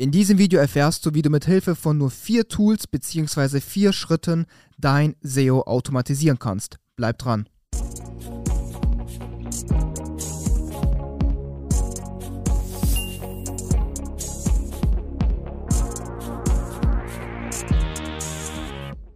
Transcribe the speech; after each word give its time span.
In 0.00 0.10
diesem 0.10 0.38
Video 0.38 0.58
erfährst 0.58 1.04
du, 1.04 1.12
wie 1.12 1.20
du 1.20 1.28
mit 1.28 1.44
Hilfe 1.44 1.76
von 1.76 1.98
nur 1.98 2.10
vier 2.10 2.48
Tools 2.48 2.86
bzw. 2.86 3.60
vier 3.60 3.92
Schritten 3.92 4.46
dein 4.78 5.14
SEO 5.20 5.60
automatisieren 5.64 6.38
kannst. 6.38 6.78
Bleib 6.96 7.18
dran. 7.18 7.46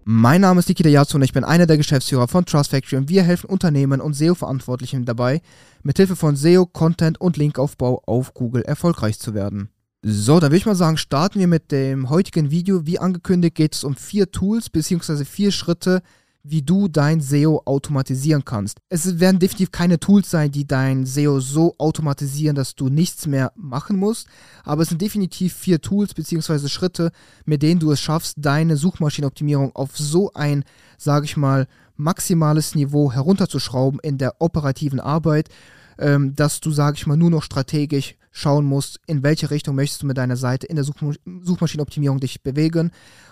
Mein 0.05 0.43
Name 0.43 0.61
ist 0.61 0.69
Nikita 0.69 0.91
Yatsu 0.91 1.17
und 1.17 1.23
ich 1.23 1.33
bin 1.33 1.45
einer 1.45 1.65
der 1.65 1.79
Geschäftsführer 1.79 2.29
von 2.29 2.45
Trust 2.45 2.73
Factory 2.73 2.97
und 2.97 3.09
wir 3.09 3.23
helfen 3.23 3.49
Unternehmen 3.49 4.03
und 4.03 4.13
SEO-Verantwortlichen 4.13 5.07
dabei, 5.07 5.41
mit 5.83 5.97
Hilfe 5.97 6.15
von 6.15 6.37
SEO, 6.37 6.67
Content 6.67 7.19
und 7.23 7.39
Linkaufbau 7.39 8.03
auf 8.05 8.35
Google 8.35 8.61
erfolgreich 8.65 9.19
zu 9.19 9.33
werden. 9.33 9.71
So, 10.07 10.39
dann 10.39 10.51
würde 10.51 10.59
ich 10.59 10.67
mal 10.67 10.75
sagen, 10.75 10.99
starten 10.99 11.39
wir 11.39 11.47
mit 11.47 11.73
dem 11.73 12.11
heutigen 12.11 12.51
Video. 12.51 12.85
Wie 12.85 12.99
angekündigt 12.99 13.55
geht 13.55 13.75
es 13.75 13.85
um 13.85 13.97
vier 13.97 14.31
Tools 14.31 14.69
bzw. 14.69 15.25
vier 15.25 15.51
Schritte, 15.51 16.03
wie 16.43 16.61
du 16.61 16.89
dein 16.89 17.23
SEO 17.23 17.63
automatisieren 17.65 18.45
kannst. 18.45 18.81
Es 18.91 19.19
werden 19.19 19.39
definitiv 19.39 19.71
keine 19.71 19.99
Tools 19.99 20.31
sein, 20.31 20.51
die 20.51 20.67
dein 20.67 21.07
SEO 21.07 21.41
so 21.41 21.75
automatisieren, 21.79 22.55
dass 22.55 22.75
du 22.75 22.91
nichts 22.91 23.27
mehr 23.27 23.53
machen 23.57 23.97
musst, 23.97 24.29
aber 24.63 24.83
es 24.83 24.91
sind 24.91 25.01
definitiv 25.01 25.55
vier 25.55 25.81
Tools 25.81 26.13
bzw. 26.13 26.69
Schritte, 26.69 27.11
mit 27.47 27.63
denen 27.63 27.81
du 27.81 27.91
es 27.91 28.01
schaffst, 28.03 28.35
deine 28.37 28.77
Suchmaschinenoptimierung 28.77 29.75
auf 29.75 29.97
so 29.97 30.31
ein, 30.35 30.65
sage 30.99 31.25
ich 31.25 31.39
mal, 31.39 31.67
maximales 31.97 32.75
Niveau 32.75 33.11
herunterzuschrauben 33.11 34.01
in 34.03 34.19
der 34.19 34.35
operativen 34.43 35.01
Arbeit, 35.01 35.49
ähm, 35.99 36.37
dass 36.37 36.61
du, 36.61 36.73
sage 36.73 36.99
ich 36.99 37.07
mal, 37.07 37.17
nur 37.17 37.31
noch 37.31 37.43
strategisch 37.43 38.17
schauen 38.35 38.65
musst, 38.65 39.01
in 39.07 39.23
welche 39.23 39.51
Richtung 39.51 39.77
möchtest 39.77 40.03
du 40.03 40.07
mit 40.07 40.19
deiner 40.19 40.37
Seite 40.37 40.67
in 40.67 40.75
der 40.75 40.85
Suchma 40.85 41.13
Suchmaschinenoptimierung 41.25 42.19
dich 42.19 42.43
bewegen 42.43 42.91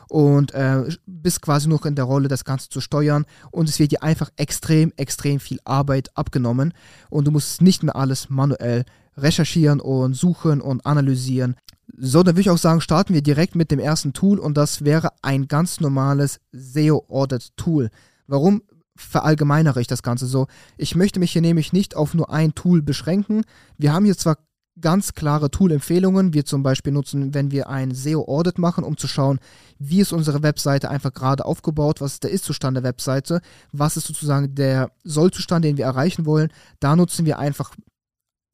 und 0.09 0.55
äh, 0.55 0.85
bist 1.07 1.43
quasi 1.43 1.69
noch 1.69 1.85
in 1.85 1.97
der 1.97 2.05
Rolle, 2.05 2.29
das 2.29 2.45
Ganze 2.45 2.69
zu 2.69 2.81
steuern 2.81 3.27
und 3.51 3.69
es 3.69 3.81
wird 3.81 3.91
dir 3.91 4.05
einfach 4.05 4.31
extrem, 4.37 4.93
extrem 4.97 5.41
viel 5.41 5.59
Arbeit 5.65 6.17
abgenommen 6.17 6.73
und 7.11 7.27
du 7.27 7.33
musst 7.33 7.61
nicht 7.61 7.83
mehr 7.83 7.97
alles 7.97 8.31
manuell 8.31 8.85
recherchieren 9.17 9.81
und 9.81 10.15
suchen 10.15 10.61
und 10.61 10.87
analysieren. 10.87 11.57
So, 11.99 12.23
dann 12.23 12.35
würde 12.35 12.43
ich 12.43 12.51
auch 12.51 12.59
sagen, 12.59 12.81
starten 12.81 13.13
wir 13.13 13.23
direkt 13.23 13.57
mit 13.57 13.73
dem 13.73 13.81
ersten 13.81 14.13
Tool 14.13 14.39
und 14.39 14.57
das 14.57 14.85
wäre 14.85 15.11
ein 15.21 15.49
ganz 15.49 15.81
normales 15.81 16.39
SEO 16.53 17.05
Audit 17.09 17.57
Tool. 17.57 17.91
Warum 18.29 18.63
verallgemeinere 18.95 19.81
ich 19.81 19.89
das 19.89 20.05
Ganze 20.05 20.27
so? 20.27 20.47
Ich 20.77 20.95
möchte 20.95 21.19
mich 21.19 21.33
hier 21.33 21.43
nämlich 21.43 21.73
nicht 21.73 21.97
auf 21.97 22.15
nur 22.15 22.31
ein 22.31 22.55
Tool 22.55 22.83
beschränken. 22.83 23.43
Wir 23.79 23.93
haben 23.93 24.05
hier 24.05 24.17
zwar 24.17 24.39
ganz 24.81 25.15
klare 25.15 25.51
Tool-Empfehlungen. 25.51 26.33
Wir 26.33 26.45
zum 26.45 26.63
Beispiel 26.63 26.93
nutzen, 26.93 27.35
wenn 27.35 27.51
wir 27.51 27.69
ein 27.69 27.93
SEO-Audit 27.95 28.59
machen, 28.59 28.85
um 28.85 28.97
zu 28.97 29.07
schauen, 29.07 29.39
wie 29.79 30.01
ist 30.01 30.13
unsere 30.13 30.43
Webseite 30.43 30.91
einfach 30.91 31.13
gerade 31.13 31.45
aufgebaut, 31.45 32.01
was 32.01 32.15
ist 32.15 32.25
der 32.25 32.31
Ist-Zustand 32.31 32.77
der 32.77 32.85
Webseite, 32.85 33.41
was 33.73 33.97
ist 33.97 34.07
sozusagen 34.07 34.55
der 34.55 34.91
Soll-Zustand, 35.05 35.65
den 35.65 35.77
wir 35.77 35.85
erreichen 35.85 36.27
wollen. 36.27 36.53
Da 36.81 36.97
nutzen 36.97 37.27
wir 37.27 37.39
einfach 37.39 37.75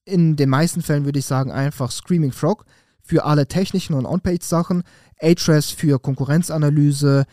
in 0.05 0.37
den 0.37 0.49
meisten 0.49 0.83
Fällen, 0.83 1.05
würde 1.05 1.19
ich 1.19 1.27
sagen, 1.27 1.53
einfach 1.53 1.91
Screaming 1.91 2.33
Frog 2.33 2.65
für 3.03 3.25
alle 3.25 3.47
technischen 3.47 3.95
und 3.95 4.07
On-Page-Sachen, 4.07 4.83
Ahrefs 5.21 5.71
für 5.71 5.99
Konkurrenzanalyse, 5.99 7.25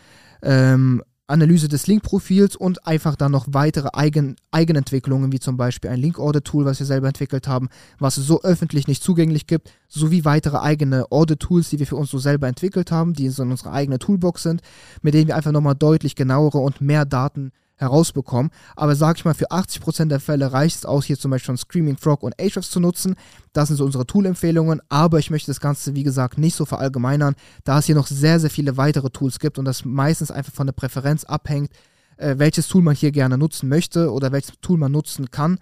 ähm, 0.42 1.02
Analyse 1.28 1.68
des 1.68 1.86
Link-Profils 1.86 2.54
und 2.56 2.86
einfach 2.86 3.16
dann 3.16 3.32
noch 3.32 3.46
weitere 3.50 3.88
Eigen 3.92 4.36
Eigenentwicklungen, 4.52 5.32
wie 5.32 5.40
zum 5.40 5.56
Beispiel 5.56 5.90
ein 5.90 6.00
Link-Audit-Tool, 6.00 6.64
was 6.64 6.78
wir 6.78 6.86
selber 6.86 7.08
entwickelt 7.08 7.48
haben, 7.48 7.68
was 7.98 8.16
es 8.16 8.26
so 8.26 8.42
öffentlich 8.42 8.86
nicht 8.86 9.02
zugänglich 9.02 9.46
gibt, 9.46 9.72
sowie 9.88 10.24
weitere 10.24 10.58
eigene 10.58 11.10
Audit-Tools, 11.10 11.70
die 11.70 11.78
wir 11.78 11.86
für 11.86 11.96
uns 11.96 12.10
so 12.10 12.18
selber 12.18 12.46
entwickelt 12.46 12.90
haben, 12.90 13.12
die 13.12 13.26
in 13.26 13.50
unserer 13.50 13.72
eigenen 13.72 13.98
Toolbox 13.98 14.42
sind, 14.42 14.62
mit 15.02 15.14
denen 15.14 15.26
wir 15.26 15.36
einfach 15.36 15.52
nochmal 15.52 15.74
deutlich 15.74 16.14
genauere 16.14 16.58
und 16.58 16.80
mehr 16.80 17.04
Daten 17.04 17.52
herausbekommen. 17.76 18.50
Aber 18.74 18.96
sag 18.96 19.16
ich 19.16 19.24
mal, 19.24 19.34
für 19.34 19.50
80% 19.50 20.06
der 20.06 20.20
Fälle 20.20 20.52
reicht 20.52 20.76
es 20.76 20.86
aus, 20.86 21.04
hier 21.04 21.18
zum 21.18 21.30
Beispiel 21.30 21.46
schon 21.46 21.56
Screaming 21.56 21.96
Frog 21.96 22.22
und 22.22 22.38
Ahrefs 22.40 22.70
zu 22.70 22.80
nutzen. 22.80 23.14
Das 23.52 23.68
sind 23.68 23.76
so 23.76 23.84
unsere 23.84 24.06
Tool-Empfehlungen, 24.06 24.80
aber 24.88 25.18
ich 25.18 25.30
möchte 25.30 25.50
das 25.50 25.60
Ganze, 25.60 25.94
wie 25.94 26.02
gesagt, 26.02 26.38
nicht 26.38 26.56
so 26.56 26.64
verallgemeinern, 26.64 27.34
da 27.64 27.78
es 27.78 27.86
hier 27.86 27.94
noch 27.94 28.06
sehr, 28.06 28.40
sehr 28.40 28.50
viele 28.50 28.76
weitere 28.76 29.10
Tools 29.10 29.38
gibt 29.38 29.58
und 29.58 29.64
das 29.64 29.84
meistens 29.84 30.30
einfach 30.30 30.52
von 30.52 30.66
der 30.66 30.74
Präferenz 30.74 31.24
abhängt, 31.24 31.70
äh, 32.16 32.34
welches 32.38 32.68
Tool 32.68 32.82
man 32.82 32.94
hier 32.94 33.12
gerne 33.12 33.38
nutzen 33.38 33.68
möchte 33.68 34.10
oder 34.12 34.32
welches 34.32 34.54
Tool 34.60 34.78
man 34.78 34.92
nutzen 34.92 35.30
kann. 35.30 35.58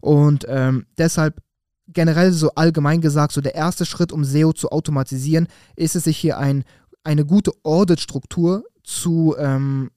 Und 0.00 0.46
ähm, 0.48 0.86
deshalb 0.96 1.42
generell 1.88 2.32
so 2.32 2.50
allgemein 2.54 3.00
gesagt, 3.00 3.32
so 3.32 3.40
der 3.40 3.54
erste 3.54 3.86
Schritt, 3.86 4.12
um 4.12 4.24
SEO 4.24 4.52
zu 4.52 4.70
automatisieren, 4.70 5.48
ist 5.74 5.96
es 5.96 6.04
sich 6.04 6.18
hier 6.18 6.38
ein, 6.38 6.64
eine 7.02 7.24
gute 7.24 7.52
Audit-Struktur 7.62 8.64
zu 8.82 9.34
ähm, 9.38 9.90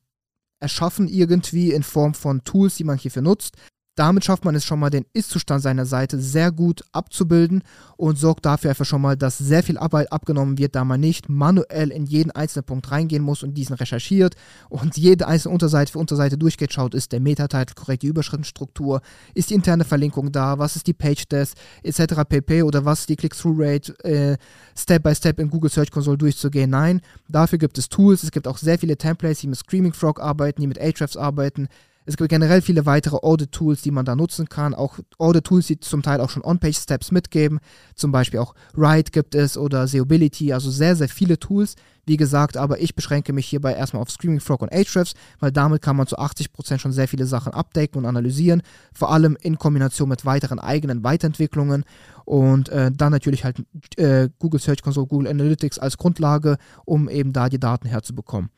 erschaffen 0.62 1.08
irgendwie 1.08 1.72
in 1.74 1.84
Form 1.84 2.14
von 2.14 2.44
Tools, 2.44 2.76
die 2.76 2.84
man 2.84 2.98
hierfür 2.98 3.22
nutzt. 3.22 3.58
Damit 3.96 4.24
schafft 4.24 4.46
man 4.46 4.56
es 4.56 4.64
schon 4.64 4.80
mal, 4.80 4.90
den 4.90 5.06
Ist-Zustand 5.12 5.62
seiner 5.62 5.86
Seite 5.86 6.18
sehr 6.18 6.52
gut 6.52 6.82
abzubilden 6.94 7.62
und 7.98 8.18
sorgt 8.18 8.46
dafür 8.46 8.70
einfach 8.70 8.86
schon 8.86 9.02
mal, 9.02 9.18
dass 9.18 9.38
sehr 9.38 9.64
viel 9.64 9.78
Arbeit 9.78 10.14
abgenommen 10.14 10.58
wird, 10.58 10.76
da 10.76 10.86
man 10.86 11.02
nicht 11.02 11.28
manuell 11.28 11.92
in 11.92 12.06
jeden 12.06 12.32
einzelnen 12.32 12.64
Punkt 12.64 12.90
reingehen 12.90 13.22
muss 13.22 13.44
und 13.44 13.56
diesen 13.56 13.76
recherchiert 13.76 14.36
und 14.70 14.96
jede 14.96 15.28
einzelne 15.28 15.54
Unterseite 15.54 15.92
für 15.92 16.00
Unterseite 16.00 16.38
durchgeht, 16.38 16.72
schaut, 16.72 16.96
ist 16.96 17.12
der 17.12 17.20
Meta-Title 17.20 17.76
korrekt, 17.76 18.04
die 18.04 18.08
Überschriftenstruktur, 18.08 19.02
ist 19.34 19.50
die 19.50 19.56
interne 19.56 19.84
Verlinkung 19.84 20.32
da, 20.32 20.58
was 20.58 20.78
ist 20.78 20.88
die 20.88 20.94
Page-Test 20.94 21.58
etc. 21.84 22.22
pp. 22.28 22.64
oder 22.64 22.86
was 22.86 23.02
ist 23.02 23.10
die 23.10 23.18
Click-Through-Rate, 23.18 24.04
äh, 24.06 24.38
Step 24.74 25.04
by 25.04 25.14
Step 25.14 25.38
in 25.38 25.50
Google 25.50 25.70
Search 25.70 25.92
Console 25.92 26.18
durchzugehen. 26.18 26.70
Nein, 26.70 27.02
dafür 27.28 27.58
gibt 27.58 27.78
es 27.78 27.90
Tools, 27.90 28.24
es 28.24 28.32
gibt 28.32 28.48
auch 28.48 28.58
sehr 28.58 28.80
viele 28.80 28.96
Templates, 28.96 29.42
die 29.42 29.48
mit 29.48 29.60
Screaming 29.60 29.94
Frog 29.94 30.22
arbeiten, 30.22 30.62
die 30.62 30.68
mit 30.68 30.80
Ahrefs 30.80 31.18
arbeiten, 31.18 31.68
es 32.06 32.18
gibt 32.18 32.30
generell 32.30 32.62
viele 32.62 32.86
weitere 32.86 33.18
Audit-Tools, 33.18 33.82
die 33.84 33.92
man 33.92 34.06
da 34.06 34.16
nutzen 34.16 34.50
kann. 34.50 34.74
Auch 34.74 34.98
Audit-Tools, 35.20 35.68
die 35.68 35.80
zum 35.80 36.02
Teil 36.02 36.20
auch 36.20 36.30
schon 36.30 36.44
On-Page-Steps 36.44 37.12
mitgeben. 37.12 37.60
Zum 37.96 38.12
Beispiel 38.12 38.40
auch 38.40 38.56
Write 38.74 39.12
gibt 39.12 39.36
es 39.36 39.56
oder 39.56 39.88
Seobility. 39.88 40.52
Also 40.52 40.72
sehr, 40.72 40.96
sehr 40.96 41.10
viele 41.10 41.38
Tools. 41.38 41.76
Wie 42.08 42.18
gesagt, 42.18 42.58
aber 42.58 42.82
ich 42.82 42.96
beschränke 42.96 43.34
mich 43.34 43.46
hierbei 43.46 43.74
erstmal 43.74 44.02
auf 44.02 44.10
Screaming 44.10 44.40
Frog 44.40 44.64
und 44.64 44.74
Ahrefs, 44.74 45.14
weil 45.40 45.52
damit 45.52 45.84
kann 45.84 45.96
man 45.96 46.08
zu 46.08 46.18
80% 46.18 46.80
schon 46.80 46.92
sehr 46.92 47.08
viele 47.08 47.28
Sachen 47.28 47.54
abdecken 47.54 48.00
und 48.00 48.08
analysieren. 48.08 48.64
Vor 48.92 49.12
allem 49.12 49.38
in 49.40 49.60
Kombination 49.60 50.10
mit 50.10 50.26
weiteren 50.26 50.60
eigenen 50.60 51.04
Weiterentwicklungen. 51.04 51.84
Und 52.26 52.70
äh, 52.70 52.92
dann 52.92 53.12
natürlich 53.12 53.44
halt 53.44 53.64
äh, 53.98 54.30
Google 54.40 54.60
Search 54.60 54.82
Console, 54.82 55.06
Google 55.06 55.28
Analytics 55.28 55.78
als 55.78 55.98
Grundlage, 55.98 56.58
um 56.86 57.10
eben 57.10 57.32
da 57.32 57.50
die 57.50 57.60
Daten 57.60 57.88
herzubekommen. 57.88 58.50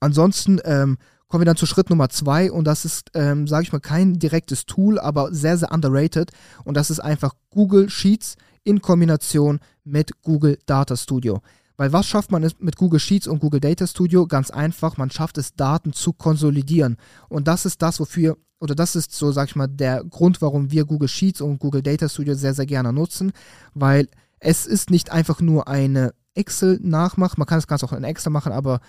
Ansonsten 0.00 0.58
ähm, 0.64 0.96
kommen 1.30 1.42
wir 1.42 1.46
dann 1.46 1.56
zu 1.56 1.64
Schritt 1.64 1.88
Nummer 1.88 2.10
zwei 2.10 2.52
und 2.52 2.64
das 2.64 2.84
ist, 2.84 3.12
ähm, 3.14 3.46
sage 3.46 3.62
ich 3.62 3.72
mal, 3.72 3.78
kein 3.78 4.18
direktes 4.18 4.66
Tool, 4.66 4.98
aber 4.98 5.32
sehr, 5.32 5.56
sehr 5.56 5.72
underrated 5.72 6.32
und 6.64 6.76
das 6.76 6.90
ist 6.90 7.00
einfach 7.00 7.34
Google 7.50 7.88
Sheets 7.88 8.36
in 8.64 8.82
Kombination 8.82 9.60
mit 9.84 10.22
Google 10.22 10.58
Data 10.66 10.96
Studio. 10.96 11.40
Weil 11.76 11.94
was 11.94 12.06
schafft 12.06 12.30
man 12.30 12.46
mit 12.58 12.76
Google 12.76 13.00
Sheets 13.00 13.26
und 13.26 13.38
Google 13.38 13.60
Data 13.60 13.86
Studio? 13.86 14.26
Ganz 14.26 14.50
einfach, 14.50 14.98
man 14.98 15.10
schafft 15.10 15.38
es, 15.38 15.54
Daten 15.54 15.94
zu 15.94 16.12
konsolidieren. 16.12 16.98
Und 17.30 17.48
das 17.48 17.64
ist 17.64 17.80
das, 17.80 18.00
wofür, 18.00 18.36
oder 18.58 18.74
das 18.74 18.96
ist 18.96 19.12
so, 19.12 19.32
sag 19.32 19.48
ich 19.48 19.56
mal, 19.56 19.66
der 19.66 20.04
Grund, 20.04 20.42
warum 20.42 20.70
wir 20.70 20.84
Google 20.84 21.08
Sheets 21.08 21.40
und 21.40 21.58
Google 21.58 21.80
Data 21.80 22.08
Studio 22.08 22.34
sehr, 22.34 22.52
sehr 22.52 22.66
gerne 22.66 22.92
nutzen, 22.92 23.32
weil 23.72 24.08
es 24.40 24.66
ist 24.66 24.90
nicht 24.90 25.10
einfach 25.10 25.40
nur 25.40 25.68
eine 25.68 26.12
Excel-Nachmach, 26.34 27.36
man 27.36 27.46
kann 27.46 27.58
das 27.58 27.66
Ganze 27.66 27.86
auch 27.86 27.92
in 27.92 28.04
Excel 28.04 28.30
machen, 28.30 28.52
aber 28.52 28.80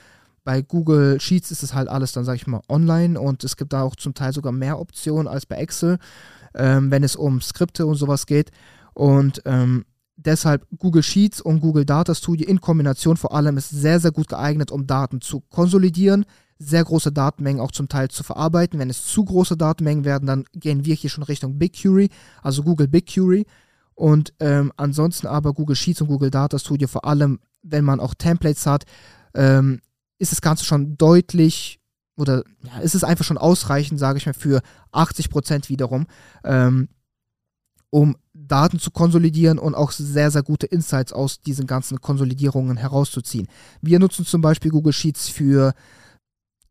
bei 0.43 0.61
Google 0.61 1.19
Sheets 1.19 1.51
ist 1.51 1.63
es 1.63 1.73
halt 1.73 1.87
alles 1.87 2.13
dann, 2.13 2.25
sage 2.25 2.37
ich 2.37 2.47
mal, 2.47 2.61
online 2.67 3.19
und 3.19 3.43
es 3.43 3.57
gibt 3.57 3.73
da 3.73 3.83
auch 3.83 3.95
zum 3.95 4.13
Teil 4.13 4.33
sogar 4.33 4.51
mehr 4.51 4.79
Optionen 4.79 5.27
als 5.27 5.45
bei 5.45 5.57
Excel, 5.57 5.99
ähm, 6.55 6.91
wenn 6.91 7.03
es 7.03 7.15
um 7.15 7.41
Skripte 7.41 7.85
und 7.85 7.95
sowas 7.95 8.25
geht. 8.25 8.51
Und 8.93 9.41
ähm, 9.45 9.85
deshalb 10.15 10.67
Google 10.77 11.03
Sheets 11.03 11.41
und 11.41 11.59
Google 11.59 11.85
Data 11.85 12.15
Studio 12.15 12.47
in 12.47 12.61
Kombination 12.61 13.17
vor 13.17 13.33
allem 13.33 13.57
ist 13.57 13.69
sehr, 13.69 13.99
sehr 13.99 14.11
gut 14.11 14.27
geeignet, 14.27 14.71
um 14.71 14.87
Daten 14.87 15.21
zu 15.21 15.41
konsolidieren, 15.41 16.25
sehr 16.57 16.83
große 16.83 17.11
Datenmengen 17.11 17.61
auch 17.61 17.71
zum 17.71 17.87
Teil 17.87 18.09
zu 18.09 18.23
verarbeiten. 18.23 18.79
Wenn 18.79 18.89
es 18.89 19.05
zu 19.05 19.25
große 19.25 19.57
Datenmengen 19.57 20.05
werden, 20.05 20.27
dann 20.27 20.45
gehen 20.53 20.85
wir 20.85 20.95
hier 20.95 21.09
schon 21.09 21.23
Richtung 21.23 21.57
BigQuery, 21.57 22.09
also 22.41 22.63
Google 22.63 22.87
BigQuery. 22.87 23.45
Und 23.95 24.33
ähm, 24.39 24.71
ansonsten 24.77 25.27
aber 25.27 25.53
Google 25.53 25.75
Sheets 25.75 26.01
und 26.01 26.07
Google 26.07 26.31
Data 26.31 26.57
Studio 26.57 26.87
vor 26.87 27.05
allem, 27.05 27.39
wenn 27.61 27.83
man 27.83 27.99
auch 27.99 28.13
Templates 28.13 28.65
hat, 28.65 28.85
ähm, 29.33 29.79
ist 30.21 30.31
das 30.31 30.41
Ganze 30.41 30.65
schon 30.65 30.97
deutlich 30.97 31.79
oder 32.15 32.43
ja, 32.63 32.79
ist 32.79 32.93
es 32.93 33.03
einfach 33.03 33.25
schon 33.25 33.39
ausreichend, 33.39 33.99
sage 33.99 34.19
ich 34.19 34.27
mal, 34.27 34.33
für 34.33 34.61
80 34.91 35.31
Prozent 35.31 35.69
wiederum, 35.69 36.05
ähm, 36.43 36.89
um 37.89 38.15
Daten 38.33 38.77
zu 38.79 38.91
konsolidieren 38.91 39.57
und 39.57 39.73
auch 39.73 39.91
sehr, 39.91 40.29
sehr 40.29 40.43
gute 40.43 40.67
Insights 40.67 41.11
aus 41.11 41.41
diesen 41.41 41.65
ganzen 41.65 42.01
Konsolidierungen 42.01 42.77
herauszuziehen. 42.77 43.47
Wir 43.81 43.97
nutzen 43.97 44.25
zum 44.25 44.41
Beispiel 44.41 44.69
Google 44.69 44.93
Sheets 44.93 45.27
für 45.27 45.73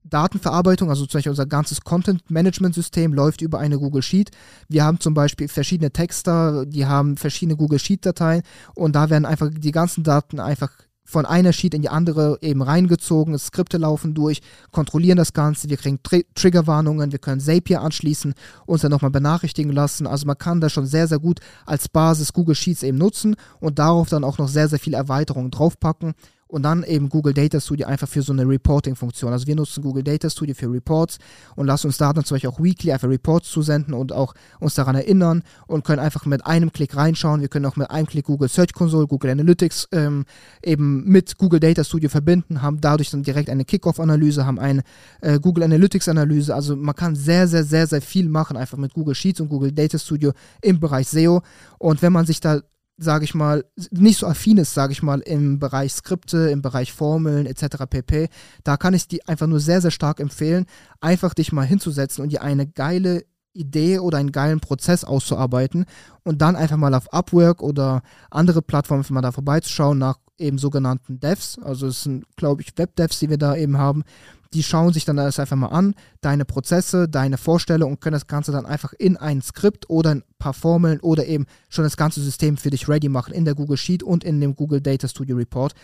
Datenverarbeitung, 0.05 0.89
also 0.89 1.05
zum 1.07 1.19
Beispiel 1.19 1.31
unser 1.31 1.47
ganzes 1.47 1.81
Content-Management-System 1.81 3.13
läuft 3.13 3.41
über 3.43 3.59
eine 3.59 3.79
Google 3.79 4.03
Sheet. 4.03 4.31
Wir 4.69 4.85
haben 4.85 5.01
zum 5.01 5.15
Beispiel 5.15 5.49
verschiedene 5.49 5.91
Texter, 5.91 6.67
die 6.67 6.87
haben 6.87 7.17
verschiedene 7.17 7.57
Google 7.57 7.81
Sheet-Dateien 7.81 8.43
und 8.77 8.95
da 8.95 9.11
werden 9.11 9.27
einfach 9.27 9.51
die 9.53 9.73
ganzen 9.73 10.05
Daten 10.05 10.39
einfach 10.39 10.71
von 11.11 11.27
einer 11.27 11.53
Sheet 11.53 11.75
in 11.75 11.83
die 11.83 11.89
andere 11.89 12.39
eben 12.41 12.63
reingezogen, 12.63 13.37
Skripte 13.39 13.79
laufen 13.79 14.15
durch, 14.15 14.41
kontrollieren 14.71 15.17
das 15.17 15.33
Ganze, 15.33 15.69
wir 15.69 15.77
kriegen 15.77 16.01
Tr 16.03 16.21
Triggerwarnungen, 16.35 17.11
wir 17.13 17.19
können 17.19 17.41
Zapier 17.41 17.83
anschließen, 17.83 18.35
uns 18.67 18.83
dann 18.83 18.91
nochmal 18.91 19.11
benachrichtigen 19.11 19.73
lassen. 19.73 20.07
Also 20.07 20.27
man 20.27 20.39
kann 20.39 20.61
das 20.61 20.73
schon 20.73 20.87
sehr, 20.87 21.09
sehr 21.09 21.19
gut 21.19 21.41
als 21.67 21.89
Basis 21.89 22.33
Google 22.33 22.55
Sheets 22.55 22.83
eben 22.83 22.99
nutzen 22.99 23.35
und 23.59 23.79
darauf 23.79 24.09
dann 24.09 24.25
auch 24.25 24.39
noch 24.39 24.49
sehr, 24.49 24.69
sehr 24.69 24.79
viele 24.79 24.97
Erweiterungen 24.97 25.51
draufpacken 25.51 26.15
und 26.51 26.63
dann 26.65 26.83
eben 26.83 27.09
Google 27.09 27.33
Data 27.33 27.61
Studio 27.61 27.87
einfach 27.87 28.09
für 28.09 28.23
so 28.23 28.33
eine 28.33 28.47
Reporting-Funktion. 28.47 29.33
Also 29.33 29.47
wir 29.47 29.55
nutzen 29.55 29.83
Google 29.83 30.03
Data 30.03 30.29
Studio 30.29 30.55
für 30.55 30.71
Reports 30.71 31.19
und 31.55 31.67
lassen 31.67 31.87
uns 31.87 31.97
da 31.97 32.13
dann 32.13 32.25
zum 32.25 32.35
Beispiel 32.35 32.51
auch 32.51 32.61
weekly 32.61 32.93
einfach 32.93 33.09
Reports 33.09 33.51
zusenden 33.51 33.95
und 33.95 34.13
auch 34.13 34.35
uns 34.59 34.75
daran 34.75 34.97
erinnern 34.97 35.43
und 35.69 35.85
können 35.85 36.01
einfach 36.01 36.27
mit 36.27 36.45
einem 36.45 36.73
Klick 36.73 36.97
reinschauen. 36.97 37.41
Wir 37.41 37.49
können 37.49 37.67
auch 37.67 37.77
mit 37.77 37.91
einem 37.91 38.07
Klick 38.07 38.27
Google 38.27 38.49
Search 38.49 38.73
Console, 38.73 39.07
Google 39.07 39.31
Analytics 39.31 39.89
ähm, 39.93 40.25
eben 40.63 41.05
mit 41.05 41.39
Google 41.39 41.61
Data 41.61 41.85
Studio 41.85 42.11
verbinden, 42.11 42.63
haben 42.63 42.81
dadurch 42.81 43.11
dann 43.11 43.23
direkt 43.23 43.49
eine 43.49 43.65
Kickoff-Analyse, 43.65 44.45
haben 44.45 44.59
eine 44.59 44.83
äh, 45.21 45.39
Google 45.39 45.65
Analytics-Analyse. 45.65 46.55
Also 46.55 46.75
man 46.75 46.97
kann 46.97 47.15
sehr, 47.15 47.47
sehr, 47.47 47.65
sehr, 47.65 47.87
sehr 47.87 48.03
viel 48.03 48.29
machen 48.29 48.57
einfach 48.57 48.77
mit 48.77 48.93
Google 48.93 49.15
Sheets 49.15 49.41
und 49.41 49.49
Google 49.49 49.73
Data 49.73 49.99
Studio 49.99 50.33
im 50.63 50.81
Bereich 50.81 51.09
SEO. 51.09 51.43
Und 51.79 52.03
wenn 52.03 52.13
man 52.13 52.27
sich 52.27 52.41
da 52.41 52.61
sage 53.03 53.25
ich 53.25 53.35
mal, 53.35 53.65
nicht 53.91 54.19
so 54.19 54.27
affin 54.27 54.59
ist, 54.59 54.75
sage 54.75 54.93
ich 54.93 55.03
mal, 55.03 55.21
im 55.21 55.59
Bereich 55.59 55.95
Skripte, 55.95 56.51
im 56.51 56.61
Bereich 56.61 56.93
Formeln 56.93 57.47
etc. 57.47 57.87
pp. 57.89 58.29
Da 58.63 58.77
kann 58.77 58.93
ich 58.93 59.09
dir 59.09 59.21
einfach 59.27 59.47
nur 59.47 59.59
sehr, 59.59 59.81
sehr 59.81 59.91
stark 59.91 60.21
empfehlen, 60.21 60.67
einfach 61.01 61.33
dich 61.33 61.51
mal 61.51 61.65
hinzusetzen 61.67 62.23
und 62.23 62.31
dir 62.31 62.43
eine 62.43 62.67
geile 62.67 63.25
Idee 63.53 63.99
oder 63.99 64.19
einen 64.19 64.33
geilen 64.33 64.61
Prozess 64.61 65.05
auszuarbeiten 65.05 65.87
und 66.25 66.41
dann 66.43 66.57
einfach 66.57 66.77
mal 66.77 66.95
auf 66.95 67.13
Upwork 67.13 67.63
oder 67.63 68.03
andere 68.31 68.63
Plattformen 68.63 69.05
mal 69.11 69.23
da 69.23 69.33
vorbeizuschauen 69.33 69.99
nach 69.99 70.19
eben 70.39 70.59
sogenannten 70.59 71.21
Devs. 71.21 71.59
Also 71.63 71.89
es 71.89 72.03
sind, 72.03 72.25
glaube 72.37 72.63
ich, 72.63 72.77
Web-Devs, 72.77 73.19
die 73.19 73.31
wir 73.31 73.39
da 73.39 73.55
eben 73.57 73.79
haben, 73.79 74.05
die 74.53 74.63
schauen 74.65 74.93
sich 74.93 75.05
dann 75.05 75.17
das 75.17 75.39
einfach 75.39 75.57
mal 75.57 75.69
an, 75.69 75.95
deine 76.21 76.45
Prozesse, 76.45 77.09
deine 77.09 77.39
Vorstellungen 77.39 77.95
und 77.95 78.01
können 78.01 78.15
das 78.15 78.27
Ganze 78.27 78.51
dann 78.51 78.67
einfach 78.67 78.93
in 78.95 79.17
ein 79.17 79.43
Skript 79.43 79.89
oder 79.89 80.11
ein 80.11 80.25
paar 80.39 80.55
Formeln 80.55 80.99
oder 81.01 81.27
eben 81.27 81.47
schon 81.69 81.85
das 81.85 81.97
ganze 81.97 82.21
System 82.21 82.57
für 82.57 82.71
dich 82.71 82.89
ready 82.89 83.09
machen 83.09 83.33
in 83.33 83.45
der 83.45 83.55
Google 83.55 83.77
Sheet 83.77 84.03
und 84.03 84.25
in 84.25 84.41
dem 84.41 84.57
Google 84.57 84.81
Data 84.81 85.07
Studio 85.07 85.37
Report. 85.37 85.75